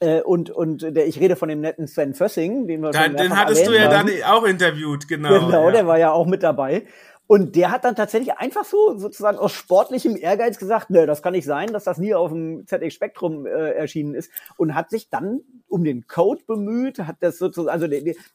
[0.00, 3.36] äh, und und der, ich rede von dem netten Sven Fössing, den wir Da, den
[3.36, 4.38] hattest du ja erwähnt dann haben.
[4.38, 5.28] auch interviewt, genau.
[5.28, 5.70] Genau, ja.
[5.72, 6.84] der war ja auch mit dabei.
[7.30, 11.32] Und der hat dann tatsächlich einfach so sozusagen aus sportlichem Ehrgeiz gesagt, ne, das kann
[11.32, 15.10] nicht sein, dass das nie auf dem ZX Spektrum äh, erschienen ist und hat sich
[15.10, 17.86] dann um den Code bemüht, hat das sozusagen, also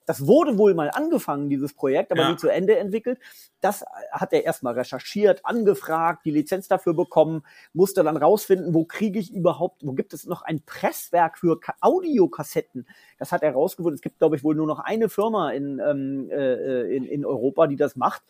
[0.06, 2.32] das wurde wohl mal angefangen, dieses Projekt, aber Ja.
[2.32, 3.20] nie zu Ende entwickelt.
[3.60, 3.84] Das
[4.14, 7.44] hat er erstmal recherchiert, angefragt, die Lizenz dafür bekommen,
[7.74, 11.74] musste dann rausfinden, wo kriege ich überhaupt, wo gibt es noch ein Presswerk für Ka
[11.82, 12.88] Audiokassetten?
[13.20, 13.96] Das hat er rausgefunden.
[13.96, 17.68] Es gibt, glaube ich, wohl nur noch eine Firma in, ähm, äh, in, in Europa,
[17.68, 18.24] die das macht.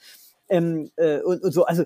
[0.49, 1.83] Ähm, äh, und, und so, also,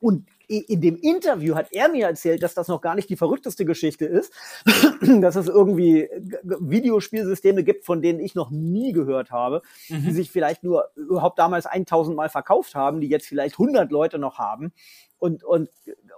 [0.00, 3.64] und in dem Interview hat er mir erzählt, dass das noch gar nicht die verrückteste
[3.64, 4.32] Geschichte ist,
[5.20, 6.08] dass es irgendwie
[6.42, 11.66] Videospielsysteme gibt, von denen ich noch nie gehört habe, die sich vielleicht nur überhaupt damals
[11.66, 14.72] 1000 Mal verkauft haben, die jetzt vielleicht 100 Leute noch haben.
[15.18, 15.68] Und, und,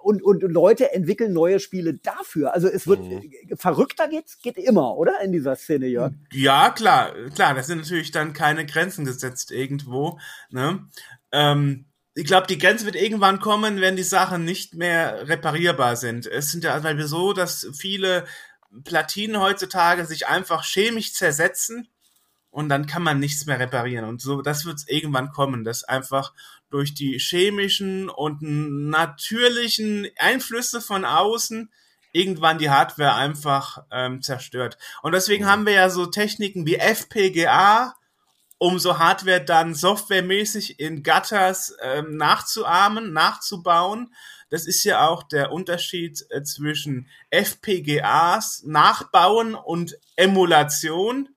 [0.03, 2.55] und, und Leute entwickeln neue Spiele dafür.
[2.55, 3.00] Also es wird
[3.55, 5.20] verrückter geht's, geht immer, oder?
[5.20, 6.12] In dieser Szene, Jörg.
[6.32, 10.18] Ja, klar, klar, das sind natürlich dann keine Grenzen gesetzt irgendwo.
[10.50, 10.88] Ne?
[11.30, 16.26] Ähm, ich glaube, die Grenze wird irgendwann kommen, wenn die Sachen nicht mehr reparierbar sind.
[16.26, 18.24] Es sind ja weil wir so, dass viele
[18.84, 21.88] Platinen heutzutage sich einfach chemisch zersetzen
[22.53, 24.05] und dann kann man nichts mehr reparieren.
[24.05, 26.32] Und so, das wird irgendwann kommen, dass einfach
[26.70, 31.72] durch die chemischen und natürlichen Einflüsse von außen
[32.12, 34.78] irgendwann die Hardware einfach ähm, zerstört.
[35.03, 37.94] Und deswegen haben wir ja so Techniken wie FPGA,
[38.59, 44.14] um so Hardware dann softwaremäßig in Gutters ähm, nachzuahmen, nachzubauen,
[44.53, 51.30] das ist ja auch der Unterschied äh, zwischen FPGAs, Nachbauen und Emulation.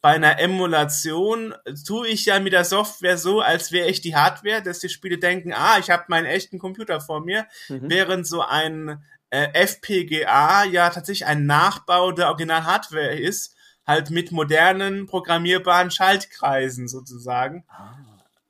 [0.00, 1.54] Bei einer Emulation
[1.86, 5.18] tue ich ja mit der Software so, als wäre ich die Hardware, dass die Spiele
[5.18, 7.90] denken, ah, ich habe meinen echten Computer vor mir, mhm.
[7.90, 15.06] während so ein äh, FPGA ja tatsächlich ein Nachbau der Original-Hardware ist, halt mit modernen
[15.06, 17.64] programmierbaren Schaltkreisen sozusagen.
[17.68, 17.96] Ah.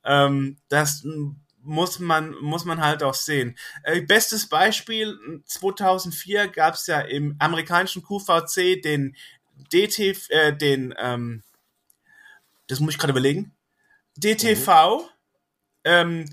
[0.03, 1.03] Ähm, das
[1.61, 3.57] muss man, muss man halt auch sehen.
[3.83, 9.15] Äh, bestes Beispiel, 2004 gab es ja im amerikanischen QVC den
[9.71, 11.43] DT, äh, den, ähm,
[12.67, 13.55] das muss ich gerade überlegen,
[14.17, 15.09] DTV, mhm.
[15.83, 16.25] ähm,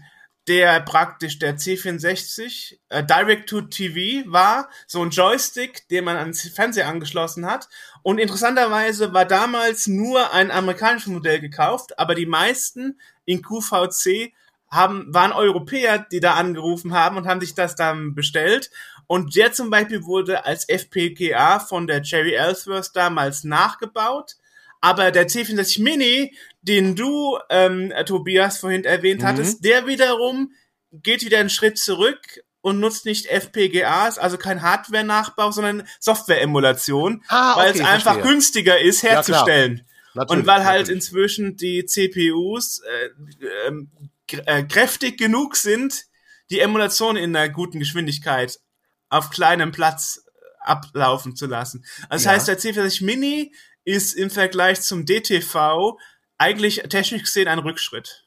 [0.49, 6.49] der praktisch der C64 äh, Direct to TV war, so ein Joystick, den man ans
[6.49, 7.69] Fernseher angeschlossen hat.
[8.03, 14.33] Und interessanterweise war damals nur ein amerikanisches Modell gekauft, aber die meisten in QVC
[14.71, 18.71] haben, waren Europäer, die da angerufen haben und haben sich das dann bestellt.
[19.07, 24.37] Und der zum Beispiel wurde als FPGA von der Jerry Ellsworth damals nachgebaut.
[24.81, 29.27] Aber der C64 Mini, den du, ähm, Tobias, vorhin erwähnt mhm.
[29.27, 30.53] hattest, der wiederum
[30.93, 32.19] geht wieder einen Schritt zurück
[32.61, 38.33] und nutzt nicht FPGAs, also kein Hardware-Nachbau, sondern Software-Emulation, ah, okay, weil es einfach verstehe.
[38.33, 39.87] günstiger ist herzustellen.
[40.15, 40.97] Ja, und weil halt natürlich.
[40.97, 43.91] inzwischen die CPUs äh, ähm,
[44.47, 46.07] äh, kräftig genug sind,
[46.51, 48.59] die Emulation in einer guten Geschwindigkeit
[49.09, 50.25] auf kleinem Platz
[50.61, 51.85] ablaufen zu lassen.
[52.09, 52.31] Also das ja.
[52.33, 53.55] heißt, der C40 Mini
[53.85, 55.97] ist im Vergleich zum DTV
[56.39, 58.27] eigentlich technisch gesehen ein Rückschritt.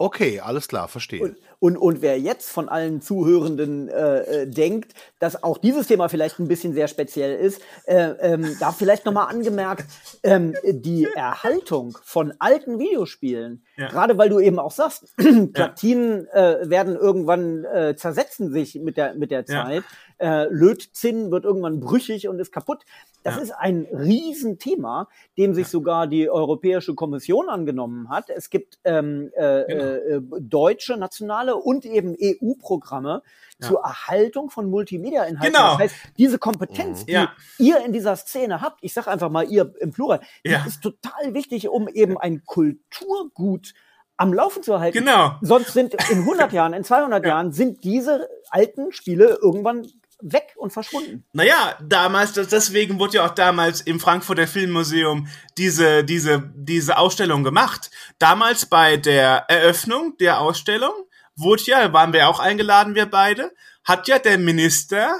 [0.00, 1.20] Okay, alles klar, verstehe.
[1.20, 6.08] Und, und, und wer jetzt von allen Zuhörenden äh, äh, denkt, dass auch dieses Thema
[6.08, 9.86] vielleicht ein bisschen sehr speziell ist, äh, ähm, da vielleicht nochmal angemerkt,
[10.22, 13.88] ähm, die Erhaltung von alten Videospielen, ja.
[13.88, 15.16] gerade weil du eben auch sagst,
[15.52, 19.82] Platinen äh, werden irgendwann äh, zersetzen sich mit der, mit der Zeit.
[19.82, 22.84] Ja äh, Lötzinn wird irgendwann brüchig und ist kaputt.
[23.22, 23.42] Das ja.
[23.42, 28.30] ist ein Riesenthema, dem sich sogar die Europäische Kommission angenommen hat.
[28.30, 29.84] Es gibt ähm, äh, genau.
[29.84, 33.22] äh, deutsche, nationale und eben EU-Programme
[33.60, 33.68] ja.
[33.68, 35.52] zur Erhaltung von Multimedia-Inhalten.
[35.52, 35.72] Genau.
[35.72, 37.06] Das heißt, diese Kompetenz, mhm.
[37.06, 37.32] die ja.
[37.58, 40.64] ihr in dieser Szene habt, ich sage einfach mal ihr im Plural, ja.
[40.66, 43.74] ist total wichtig, um eben ein Kulturgut
[44.16, 44.98] am Laufen zu erhalten.
[44.98, 45.36] Genau.
[45.40, 49.86] Sonst sind in 100 Jahren, in 200 Jahren sind diese alten Spiele irgendwann
[50.20, 51.24] weg und verschwunden.
[51.32, 57.90] Naja, damals, deswegen wurde ja auch damals im Frankfurter Filmmuseum diese, diese, diese Ausstellung gemacht.
[58.18, 60.92] Damals bei der Eröffnung der Ausstellung
[61.36, 63.52] wurde ja, waren wir auch eingeladen, wir beide,
[63.84, 65.14] hat ja der Minister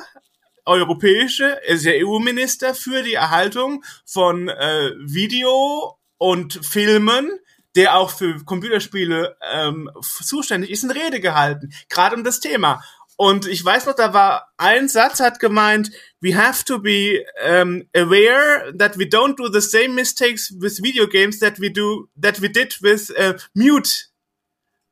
[0.65, 7.31] europäische, also der EU-Minister für die Erhaltung von äh, Video und Filmen,
[7.75, 12.83] der auch für Computerspiele ähm, zuständig ist, eine Rede gehalten, gerade um das Thema.
[13.21, 15.91] Und ich weiß noch, da war ein Satz hat gemeint,
[16.21, 21.09] we have to be um, aware that we don't do the same mistakes with video
[21.09, 23.91] games that we do that we did with uh, mute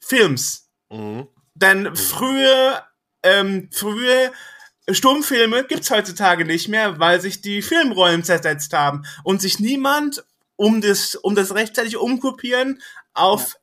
[0.00, 0.68] films.
[0.90, 1.28] Mhm.
[1.54, 1.94] Denn mhm.
[1.94, 2.82] frühe
[3.22, 4.32] ähm, frühe
[4.90, 10.24] Stummfilme gibt's heutzutage nicht mehr, weil sich die Filmrollen zersetzt haben und sich niemand
[10.56, 12.82] um das um das rechtzeitig umkopieren
[13.14, 13.54] auf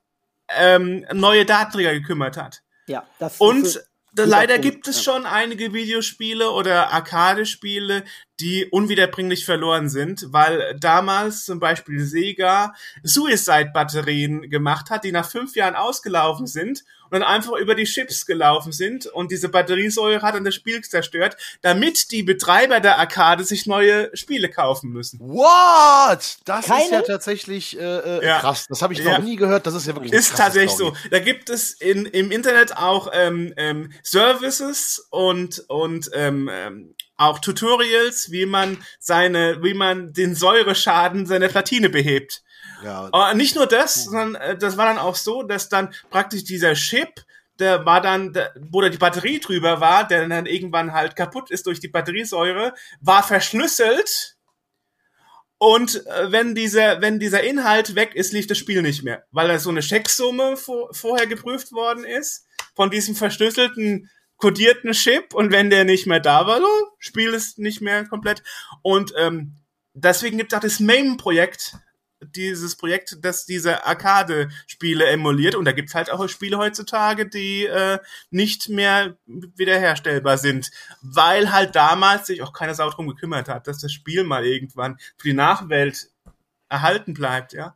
[0.49, 0.75] ja.
[0.75, 2.63] ähm, neue Datenträger gekümmert hat.
[2.87, 3.83] Ja, das und
[4.15, 8.03] Leider gibt es schon einige Videospiele oder Arcade-Spiele,
[8.39, 15.55] die unwiederbringlich verloren sind, weil damals zum Beispiel Sega Suicide-Batterien gemacht hat, die nach fünf
[15.55, 16.83] Jahren ausgelaufen sind
[17.13, 20.81] und dann einfach über die Chips gelaufen sind und diese Batteriesäure hat dann das Spiel
[20.81, 25.19] zerstört, damit die Betreiber der Arcade sich neue Spiele kaufen müssen.
[25.19, 26.37] What?
[26.45, 26.83] Das Keine?
[26.83, 28.39] ist ja tatsächlich äh, äh, ja.
[28.39, 28.65] krass.
[28.67, 29.67] Das habe ich noch nie gehört.
[29.67, 30.95] Das ist ja wirklich ist tatsächlich Story.
[31.03, 31.09] so.
[31.11, 37.39] Da gibt es in, im Internet auch ähm, ähm, Services und und ähm, ähm auch
[37.39, 42.42] Tutorials, wie man seine, wie man den Säureschaden seiner Platine behebt.
[42.83, 43.09] Ja.
[43.11, 46.73] Aber nicht nur das, sondern äh, das war dann auch so, dass dann praktisch dieser
[46.73, 47.23] Chip,
[47.59, 51.51] der war dann, der, wo da die Batterie drüber war, der dann irgendwann halt kaputt
[51.51, 54.37] ist durch die Batteriesäure, war verschlüsselt.
[55.57, 59.47] Und äh, wenn dieser, wenn dieser Inhalt weg ist, lief das Spiel nicht mehr, weil
[59.47, 65.53] da so eine Schecksumme vor, vorher geprüft worden ist von diesem verschlüsselten kodierten Chip und
[65.53, 66.67] wenn der nicht mehr da war, so,
[66.99, 68.43] Spiel ist nicht mehr komplett.
[68.81, 69.55] Und ähm,
[69.93, 71.77] deswegen gibt es auch das MAME-Projekt,
[72.25, 75.55] dieses Projekt, das diese Arcade-Spiele emuliert.
[75.55, 77.99] Und da gibt's halt auch Spiele heutzutage, die äh,
[78.31, 80.71] nicht mehr wiederherstellbar sind,
[81.01, 84.97] weil halt damals sich auch keine Sau drum gekümmert hat, dass das Spiel mal irgendwann
[85.17, 86.09] für die Nachwelt
[86.69, 87.75] erhalten bleibt, ja.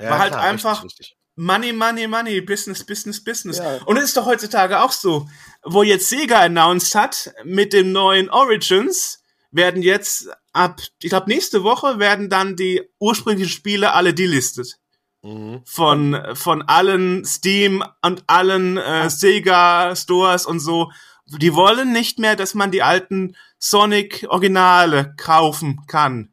[0.00, 1.16] ja War halt klar, einfach, richtig, richtig.
[1.36, 3.58] Money, Money, Money, Business, Business, Business.
[3.58, 3.78] Ja.
[3.84, 5.28] Und es ist doch heutzutage auch so,
[5.62, 9.22] wo jetzt Sega announced hat, mit dem neuen Origins
[9.56, 14.78] werden jetzt ab, ich glaube nächste Woche werden dann die ursprünglichen Spiele alle delistet.
[15.22, 15.62] Mhm.
[15.64, 20.92] Von, von allen Steam und allen äh, Sega Stores und so.
[21.26, 26.32] Die wollen nicht mehr, dass man die alten Sonic Originale kaufen kann.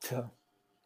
[0.00, 0.30] Tja.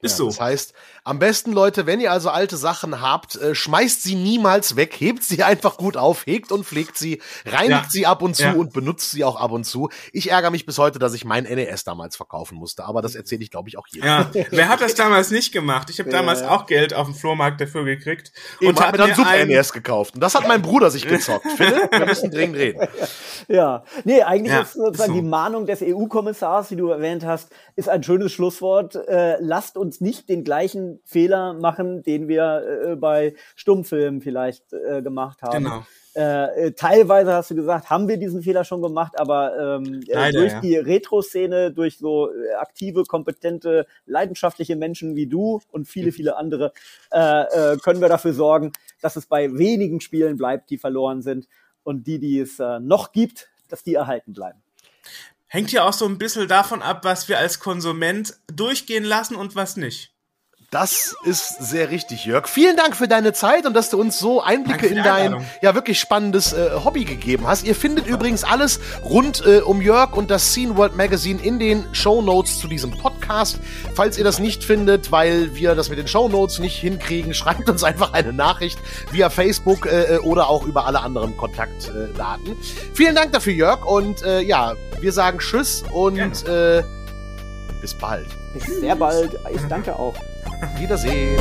[0.00, 0.26] Ist ja, so.
[0.26, 0.74] Das heißt,
[1.08, 5.24] am besten, Leute, wenn ihr also alte Sachen habt, äh, schmeißt sie niemals weg, hebt
[5.24, 7.88] sie einfach gut auf, hegt und pflegt sie, reinigt ja.
[7.88, 8.52] sie ab und zu ja.
[8.52, 9.88] und benutzt sie auch ab und zu.
[10.12, 13.42] Ich ärgere mich bis heute, dass ich mein NES damals verkaufen musste, aber das erzähle
[13.42, 14.04] ich, glaube ich, auch hier.
[14.04, 15.88] Ja, wer hat das damals nicht gemacht?
[15.88, 18.30] Ich habe damals auch Geld auf dem Flohmarkt dafür gekriegt
[18.60, 20.14] Eben, und habe mir dann Super NES gekauft.
[20.14, 21.46] Und das hat mein Bruder sich gezockt.
[21.56, 22.86] Philipp, wir müssen dringend reden.
[23.48, 25.20] Ja, nee, eigentlich ist sozusagen so.
[25.20, 28.94] die Mahnung des EU-Kommissars, wie du erwähnt hast, ist ein schönes Schlusswort.
[28.94, 35.02] Äh, lasst uns nicht den gleichen Fehler machen, den wir äh, bei Stummfilmen vielleicht äh,
[35.02, 35.64] gemacht haben.
[35.64, 35.86] Genau.
[36.14, 40.14] Äh, äh teilweise hast du gesagt, haben wir diesen Fehler schon gemacht, aber ähm, äh,
[40.14, 40.60] Leider, durch ja.
[40.60, 46.72] die Retro-Szene, durch so äh, aktive, kompetente, leidenschaftliche Menschen wie du und viele, viele andere,
[47.12, 51.48] äh, äh, können wir dafür sorgen, dass es bei wenigen Spielen bleibt, die verloren sind
[51.84, 54.62] und die, die es äh, noch gibt, dass die erhalten bleiben
[55.48, 59.56] hängt ja auch so ein bisschen davon ab, was wir als Konsument durchgehen lassen und
[59.56, 60.14] was nicht.
[60.70, 62.46] Das ist sehr richtig, Jörg.
[62.46, 65.98] Vielen Dank für deine Zeit und dass du uns so Einblicke in dein ja wirklich
[65.98, 67.66] spannendes äh, Hobby gegeben hast.
[67.66, 71.86] Ihr findet übrigens alles rund äh, um Jörg und das Scene World Magazine in den
[71.92, 73.60] Show Notes zu diesem Podcast.
[73.94, 77.66] Falls ihr das nicht findet, weil wir das mit den Show Notes nicht hinkriegen, schreibt
[77.70, 78.78] uns einfach eine Nachricht
[79.10, 82.56] via Facebook äh, äh oder auch über alle anderen Kontaktdaten.
[82.92, 83.86] Vielen Dank dafür, Jörg.
[83.86, 86.82] Und äh, ja, wir sagen Tschüss und äh,
[87.80, 88.26] bis bald.
[88.52, 89.38] Bis sehr bald.
[89.50, 90.12] Ich danke auch.
[90.76, 91.38] Wiedersehen.